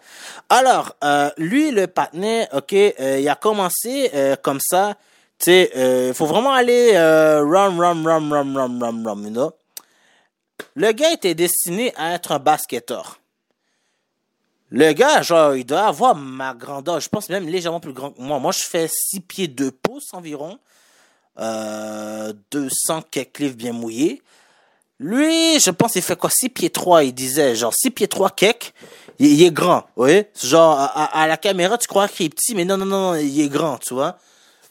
[0.50, 0.96] Alors,
[1.38, 4.12] lui, le patinet, ok, il a commencé
[4.42, 4.96] comme ça,
[5.38, 9.52] Tu sais, faut vraiment aller run, run, run, run, run, run, run, you know?
[10.74, 13.20] Le gars était destiné à être un basketteur.
[14.72, 17.00] Le gars, genre, il doit avoir ma grandeur.
[17.00, 18.40] Je pense même légèrement plus grand que moi.
[18.40, 20.58] Moi, je fais 6 pieds 2 pouces environ.
[21.40, 24.22] Euh, 200 quelques livres bien mouillés.
[25.00, 26.30] Lui, je pense, il fait quoi?
[26.30, 27.56] 6 pieds 3, il disait.
[27.56, 28.74] Genre, 6 pieds 3 quelques.
[29.20, 30.28] Il, est grand, vous voyez?
[30.42, 33.50] Genre, à, la caméra, tu crois qu'il est petit, mais non, non, non, il est
[33.50, 34.18] grand, tu vois?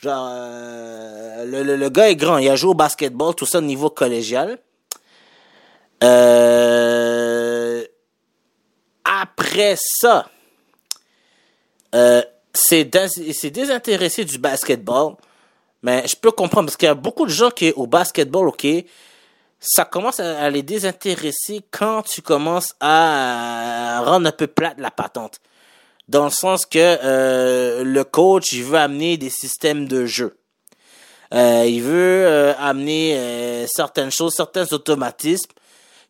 [0.01, 2.39] Genre, euh, le, le, gars est grand.
[2.39, 4.59] Il a joué au basketball, tout ça au niveau collégial.
[6.05, 7.85] Euh,
[9.05, 10.31] après ça,
[11.95, 12.23] euh,
[12.55, 15.15] c'est désintéressé du basketball.
[15.83, 18.67] Mais je peux comprendre parce qu'il y a beaucoup de gens qui, au basketball, ok,
[19.61, 25.41] ça commence à, les désintéresser quand tu commences à rendre un peu plate la patente.
[26.09, 30.39] Dans le sens que euh, le coach, il veut amener des systèmes de jeu.
[31.35, 35.51] Euh, il veut euh, amener certaines choses, certains automatismes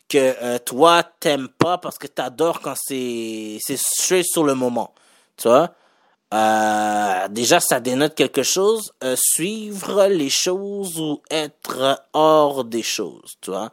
[0.09, 4.95] que toi t'aimes pas parce que t'adores quand c'est c'est straight sur le moment.
[5.37, 5.75] Tu vois?
[6.35, 8.93] Euh, déjà, ça dénote quelque chose.
[9.05, 13.71] euh, suivre les choses ou être hors des choses, tu vois.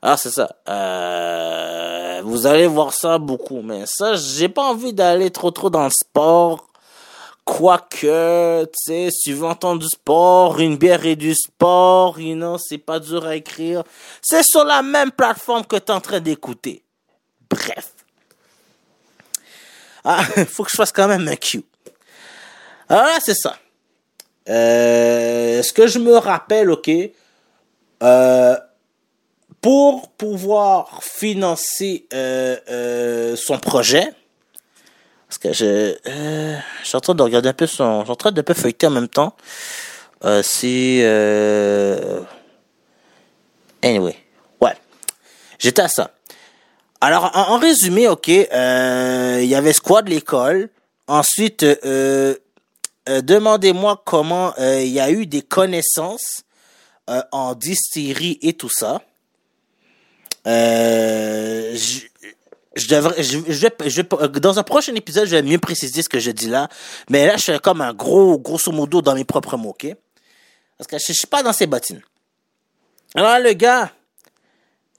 [0.00, 0.48] Alors c'est ça.
[0.68, 5.84] Euh, vous allez voir ça beaucoup, mais ça, j'ai pas envie d'aller trop trop dans
[5.84, 6.66] le sport.
[7.44, 12.78] Quoique, tu sais, veux entendre du sport, une bière et du sport, you know, c'est
[12.78, 13.82] pas dur à écrire.
[14.22, 16.82] C'est sur la même plateforme que tu es en train d'écouter.
[17.50, 17.92] Bref.
[20.04, 21.64] Ah, faut que je fasse quand même un cue.
[22.94, 23.56] Alors là, c'est ça.
[24.48, 26.88] Euh, ce que je me rappelle, ok,
[28.04, 28.56] euh,
[29.60, 34.12] pour pouvoir financer euh, son projet,
[35.26, 38.14] parce que je, je suis en train de regarder un peu son, je suis en
[38.14, 39.34] train de peu feuilleter en même temps.
[40.24, 40.40] Euh,
[43.82, 44.16] anyway,
[44.60, 44.76] ouais,
[45.58, 46.12] j'étais à ça.
[47.00, 48.46] Alors, en, résumé, ok, il
[49.46, 50.68] y avait squad l'école.
[51.08, 51.66] Ensuite,
[53.08, 56.42] euh, demandez-moi comment euh, il y a eu des connaissances
[57.10, 59.02] euh, en distillerie et tout ça.
[60.46, 62.00] Euh, je,
[62.76, 66.68] je devrais, dans un prochain épisode, je vais mieux préciser ce que je dis là.
[67.08, 69.94] Mais là, je fais comme un gros, grosso modo dans mes propres mots, ok?
[70.76, 72.02] Parce que je, suis pas dans ces bottines.
[73.14, 73.92] Alors, le gars,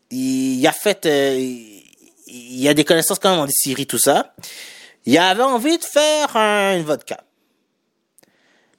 [0.09, 1.83] il, il a fait, il,
[2.27, 4.33] il a des connaissances quand même en distillerie, tout ça.
[5.05, 7.24] Il avait envie de faire un- une vodka.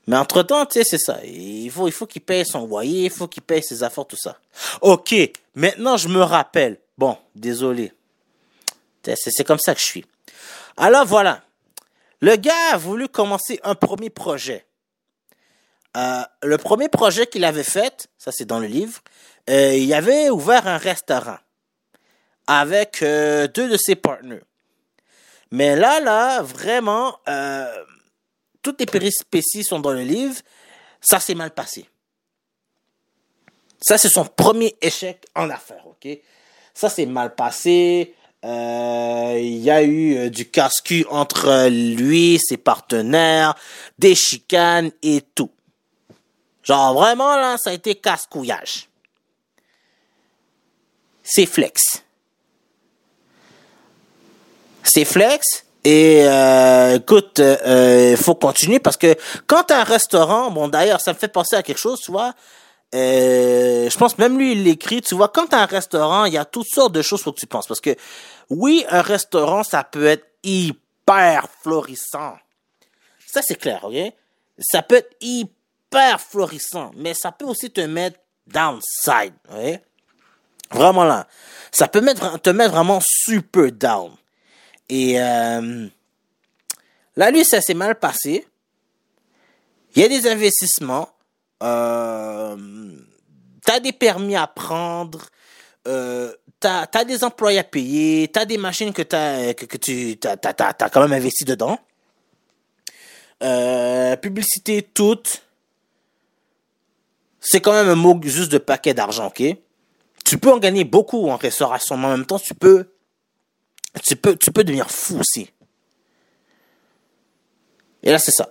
[0.06, 1.18] Mais entre-temps, tu sais, c'est ça.
[1.24, 4.16] Il faut, il faut qu'il paye son loyer, il faut qu'il paye ses affaires, tout
[4.16, 4.38] ça.
[4.80, 5.14] Ok,
[5.54, 6.78] maintenant je me rappelle.
[6.96, 7.92] Bon, désolé.
[9.04, 10.04] C'est comme ça que je suis.
[10.76, 11.42] Alors voilà.
[12.20, 14.66] Le gars a voulu commencer un premier projet.
[15.96, 19.00] Euh, le premier projet qu'il avait fait, ça c'est dans le livre,
[19.48, 21.38] euh, il avait ouvert un restaurant
[22.46, 24.44] avec euh, deux de ses partenaires.
[25.50, 27.84] Mais là, là, vraiment, euh,
[28.66, 30.34] toutes les péripéties sont dans le livre.
[31.00, 31.86] Ça s'est mal passé.
[33.80, 36.18] Ça, c'est son premier échec en affaires, ok?
[36.74, 38.14] Ça s'est mal passé.
[38.44, 43.54] Euh, Il y a eu euh, du casse-cul entre lui, ses partenaires,
[44.00, 45.50] des chicanes et tout.
[46.64, 48.88] Genre, vraiment, là, ça a été casse-couillage.
[51.22, 52.02] C'est flex.
[54.82, 55.65] C'est flex.
[55.88, 59.14] Et euh, écoute, euh, faut continuer parce que
[59.46, 62.34] quand un restaurant, bon d'ailleurs, ça me fait penser à quelque chose, tu vois.
[62.92, 66.38] Euh, je pense même lui il l'écrit, tu vois, quand t'as un restaurant, il y
[66.38, 67.94] a toutes sortes de choses faut que tu penses parce que
[68.50, 72.34] oui, un restaurant ça peut être hyper florissant.
[73.24, 74.12] Ça c'est clair, OK?
[74.58, 78.18] Ça peut être hyper florissant, mais ça peut aussi te mettre
[78.48, 79.80] downside, OK?
[80.72, 81.28] Vraiment là.
[81.70, 82.00] Ça peut
[82.42, 84.10] te mettre vraiment super down.
[84.88, 85.88] Et euh,
[87.16, 88.46] là, lui, ça s'est mal passé.
[89.94, 91.08] Il y a des investissements.
[91.62, 92.56] Euh,
[93.64, 95.26] t'as des permis à prendre.
[95.88, 98.28] Euh, t'as as des employés à payer.
[98.28, 101.78] T'as des machines que, t'as, que, que tu t'as, t'as, t'as quand même investi dedans.
[103.42, 105.42] Euh, publicité toute.
[107.40, 109.42] C'est quand même un mot juste de paquet d'argent, ok?
[110.24, 112.88] Tu peux en gagner beaucoup en restauration, mais en même temps, tu peux
[114.02, 115.50] tu peux, tu peux devenir fou aussi.
[118.02, 118.48] Et là, c'est ça.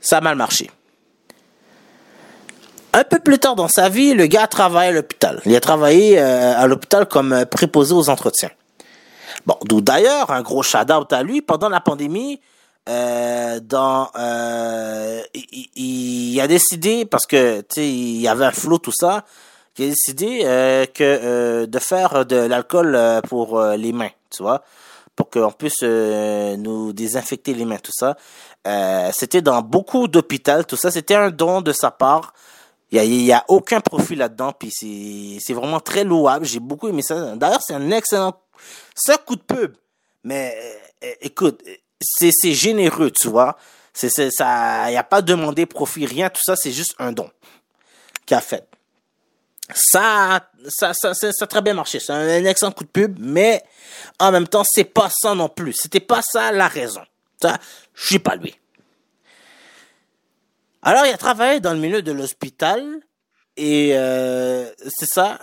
[0.00, 0.70] Ça a mal marché.
[2.92, 5.40] Un peu plus tard dans sa vie, le gars a travaillé à l'hôpital.
[5.46, 8.50] Il a travaillé euh, à l'hôpital comme euh, préposé aux entretiens.
[9.46, 12.40] Bon, d'où d'ailleurs, un gros shout-out à lui, pendant la pandémie,
[12.88, 14.10] euh, dans
[15.34, 15.68] il-
[16.34, 19.24] il a décidé parce que tu sais il y avait un flot tout ça
[19.78, 24.10] il a décidé euh, que euh, de faire de l'alcool euh, pour euh, les mains
[24.30, 24.62] tu vois?
[25.16, 28.16] Pour qu'on puisse euh, nous désinfecter les mains tout ça.
[29.12, 30.90] C'était dans beaucoup d'hôpitaux tout ça.
[30.90, 32.32] C'était un don de sa part.
[32.90, 34.70] Il y a, il a aucun profit là-dedans puis
[35.40, 36.46] c'est vraiment très louable.
[36.46, 37.36] J'ai beaucoup aimé ça.
[37.36, 38.34] D'ailleurs c'est un excellent
[38.94, 39.74] c'est un coup de pub.
[40.24, 40.56] Mais
[41.20, 41.62] écoute,
[42.00, 43.56] c'est généreux, tu vois?
[43.92, 47.28] C'est ça, y a pas demandé profit, rien, tout ça, c'est juste un don
[48.24, 48.66] qu'il a fait.
[49.74, 52.00] Ça, ça, ça, ça, ça a très bien marché.
[52.00, 53.62] C'est un, excellent coup de pub, mais
[54.18, 55.74] en même temps, c'est pas ça non plus.
[55.74, 57.02] C'était pas ça la raison.
[57.40, 57.58] Ça,
[57.94, 58.54] je suis pas lui.
[60.82, 62.84] Alors, il a travaillé dans le milieu de l'hôpital
[63.56, 64.68] et euh,
[64.98, 65.38] c'est ça.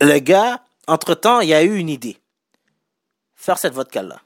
[0.00, 2.18] Le gars, entre-temps, il a eu une idée
[3.42, 4.20] faire cette vodka-là.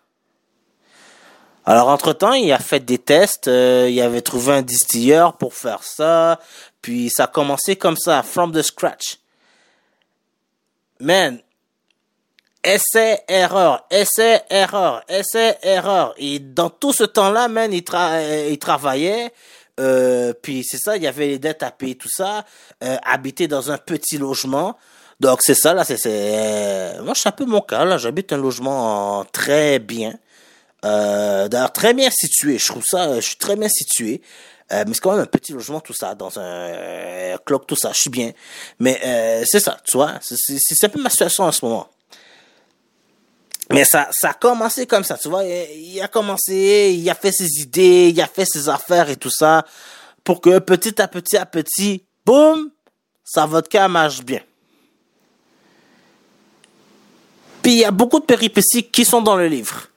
[1.65, 5.83] Alors, entre-temps, il a fait des tests, euh, il avait trouvé un distilleur pour faire
[5.83, 6.39] ça,
[6.86, 9.18] puis ça a commencé comme ça, from the scratch.
[11.00, 11.40] Man,
[12.62, 16.14] essai, erreur, essai, erreur, essai, erreur.
[16.16, 19.32] Et dans tout ce temps-là, man, il, euh, il travaillait,
[19.80, 22.44] euh, puis c'est ça, il y avait les dettes à payer, tout ça,
[22.84, 24.76] euh, habiter dans un petit logement.
[25.18, 25.96] Donc c'est ça, là, c'est...
[25.96, 30.14] c'est- euh, Moi, suis un peu mon cas, là, j'habite un logement très bien.
[30.84, 32.58] Euh, d'ailleurs, très bien situé.
[32.58, 34.22] Je trouve ça, je suis très bien situé.
[34.72, 37.76] Euh, mais c'est quand même un petit logement, tout ça, dans un euh, clock, tout
[37.76, 38.32] ça, je suis bien.
[38.80, 41.88] Mais euh, c'est ça, tu vois, c'est- un peu ma situation en ce moment.
[43.72, 45.44] Mais ça, ça a commencé comme ça, tu vois.
[45.44, 49.16] Il, il a commencé, il a fait ses idées, il a fait ses affaires et
[49.16, 49.64] tout ça,
[50.24, 52.70] pour que petit à petit à petit, boum,
[53.24, 54.40] sa vodka marche bien.
[57.62, 59.88] Puis il y a beaucoup de péripéties qui sont dans le livre.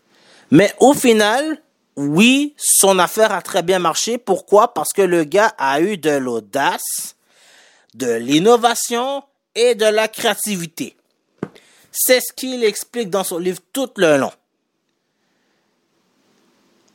[0.51, 1.61] Mais au final,
[1.99, 4.17] oui, son affaire a très bien marché.
[4.17, 4.73] Pourquoi?
[4.73, 7.17] Parce que le gars a eu de l'audace,
[7.93, 9.21] de l'innovation
[9.53, 10.95] et de la créativité.
[11.91, 14.31] C'est ce qu'il explique dans son livre tout le long.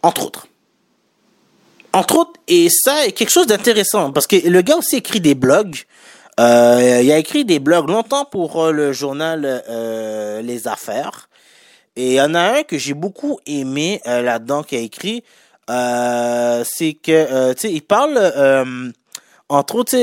[0.02, 0.46] Entre autres.
[1.92, 5.34] Entre autres, et ça est quelque chose d'intéressant, parce que le gars aussi écrit des
[5.34, 5.84] blogs.
[6.40, 11.28] Euh, il a écrit des blogs longtemps pour euh, le journal euh, Les Affaires.
[11.96, 15.22] Et il y en a un que j'ai beaucoup aimé euh, là-dedans qui a écrit.
[15.70, 18.90] euh, c'est que, euh, tu sais, il parle, euh,
[19.48, 19.96] entre autres,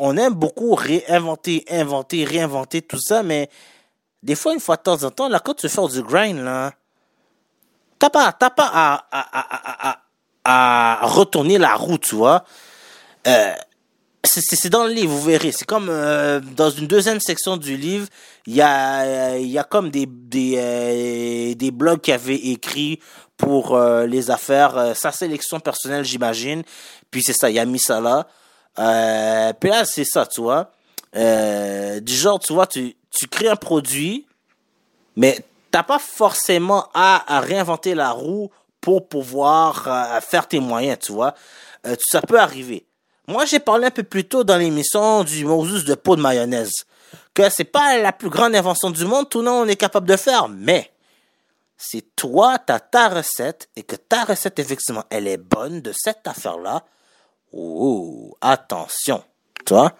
[0.00, 3.48] on- aime beaucoup réinventer, inventer, réinventer tout ça, mais
[4.22, 6.72] des fois, une fois de temps en temps, là, quand tu fais du grind, là,
[7.98, 9.90] t'as pas, t'as pas à, à,
[10.44, 12.44] à, à retourner la roue, tu vois.
[14.24, 15.52] C'est- dans le livre, vous verrez.
[15.52, 18.06] C'est comme euh, dans une deuxième section du livre,
[18.46, 19.02] il y a,
[19.32, 23.00] euh, y a comme des, des, euh, des blogs qu'il avait écrits
[23.36, 26.62] pour les affaires, sa sélection personnelle, j'imagine.
[27.10, 28.26] Puis c'est ça, il a mis ça là.
[29.60, 30.70] Puis là, c'est ça, tu vois.
[31.12, 34.26] Du genre, tu vois, tu, tu crées un produit,
[35.16, 41.12] mais t'as pas forcément à, à réinventer la roue pour pouvoir faire tes moyens, tu
[41.12, 41.34] vois.
[42.08, 42.86] Ça peut arriver.
[43.26, 46.72] Moi, j'ai parlé un peu plus tôt dans l'émission du Moses de pot de mayonnaise.
[47.32, 50.16] Que c'est pas la plus grande invention du monde, tout le monde est capable de
[50.16, 50.92] faire, mais
[51.76, 56.26] si toi, t'as ta recette et que ta recette, effectivement, elle est bonne de cette
[56.26, 56.84] affaire-là,
[57.52, 59.22] oh, attention,
[59.64, 59.92] tu vois?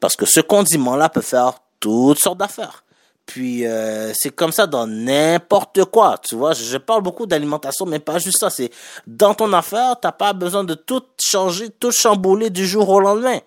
[0.00, 2.84] Parce que ce condiment-là peut faire toutes sortes d'affaires.
[3.26, 6.52] Puis euh, c'est comme ça dans n'importe quoi, tu vois.
[6.54, 8.50] Je, parle beaucoup d'alimentation, mais pas juste ça.
[8.50, 8.70] C'est
[9.06, 13.38] dans ton affaire, t'as pas besoin de tout changer, tout chambouler du jour au lendemain.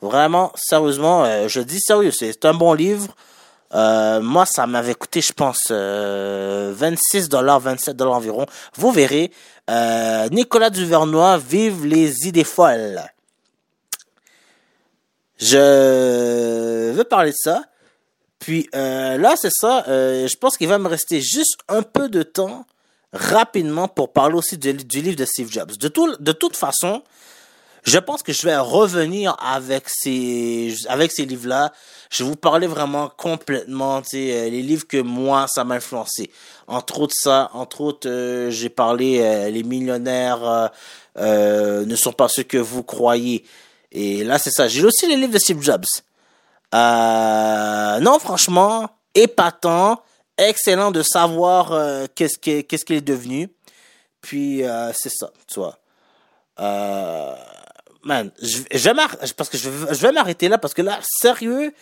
[0.00, 3.14] Vraiment, sérieusement, euh, je dis sérieux, c'est un bon livre.
[3.74, 8.46] Euh, moi, ça m'avait coûté, je pense, euh, 26 dollars, 27 dollars environ.
[8.76, 9.30] Vous verrez.
[9.68, 13.02] Euh, Nicolas Duvernois, vive les idées folles.
[15.38, 17.62] Je veux parler de ça.
[18.38, 19.84] Puis euh, là, c'est ça.
[19.88, 22.64] euh, je pense qu'il va me rester juste un peu de temps
[23.12, 25.76] rapidement pour parler aussi du, du livre de Steve Jobs.
[25.76, 27.02] De, tout, de toute façon,
[27.82, 31.72] je pense que je vais revenir avec ces, avec ces livres-là.
[32.10, 36.30] Je vais vous parler vraiment complètement, tu euh, les livres que moi, ça m'a influencé.
[36.66, 40.70] Entre autres ça, entre autres, j'ai parlé Les millionnaires
[41.16, 43.44] ne sont pas ceux que vous croyez.
[43.92, 44.68] Et là, c'est ça.
[44.68, 45.84] J'ai aussi les livres de Steve Jobs.
[46.74, 50.02] Euh, non, franchement, épatant,
[50.36, 53.48] excellent de savoir euh, qu'est-ce qu'il est devenu.
[54.20, 55.78] Puis, euh, c'est ça, tu vois.
[56.58, 57.34] Euh,
[58.02, 58.94] man, je, je vais
[59.36, 61.72] parce que je, m'arrêter là parce que là, sérieux,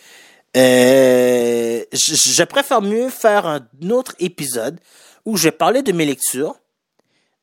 [0.55, 4.79] euh, je, je préfère mieux faire un autre épisode
[5.25, 6.55] où je vais parler de mes lectures.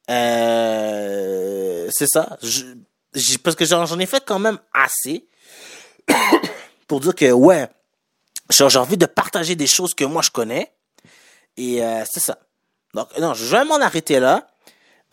[0.09, 2.39] C'est ça.
[2.43, 2.63] Je,
[3.43, 5.27] parce que j'en, ai fait quand même assez
[6.87, 7.69] pour dire que, ouais,
[8.51, 10.73] j'ai envie de partager des choses que moi je connais.
[11.57, 12.39] Et euh, c'est ça.
[12.95, 14.47] Donc, non, je vais m'en arrêter là.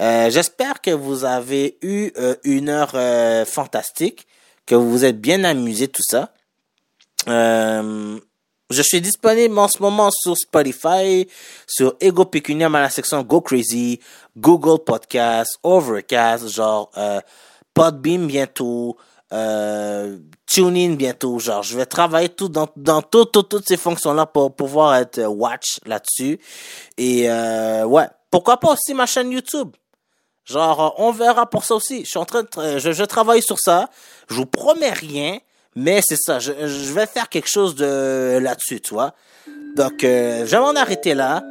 [0.01, 4.27] Euh, j'espère que vous avez eu euh, une heure euh, fantastique,
[4.65, 6.31] que vous vous êtes bien amusé, tout ça.
[7.27, 8.17] Euh,
[8.69, 11.27] je suis disponible en ce moment sur Spotify,
[11.67, 13.99] sur Ego Pecuniam à la section Go Crazy,
[14.37, 16.91] Google Podcast, Overcast, genre
[17.79, 18.97] Podbeam bientôt,
[19.31, 21.39] euh, TuneIn bientôt.
[21.39, 25.19] Genre, je vais travailler tout dans, dans tout, tout- toutes ces fonctions-là pour pouvoir être
[25.19, 26.39] euh, watch là-dessus.
[26.97, 29.69] Et euh, ouais, pourquoi pas aussi ma chaîne YouTube?
[30.45, 32.03] Genre, on verra pour ça aussi.
[32.03, 33.87] Je suis en train de, je, travaille sur ça.
[34.29, 35.37] Je vous promets rien,
[35.75, 36.39] mais c'est ça.
[36.39, 39.13] Je, je vais faire quelque chose de là-dessus, tu vois.
[39.75, 41.43] Donc, euh, je vais m'en arrêter là.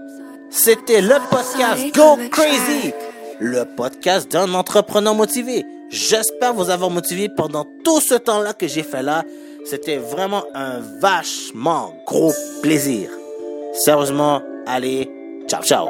[0.51, 2.93] C'était le podcast Go Crazy,
[3.39, 5.65] le podcast d'un entrepreneur motivé.
[5.91, 9.25] J'espère vous avoir motivé pendant tout ce temps-là que j'ai fait là.
[9.65, 12.33] C'était vraiment un vachement gros
[12.63, 13.11] plaisir.
[13.73, 15.11] Sérieusement, allez,
[15.47, 15.89] ciao ciao.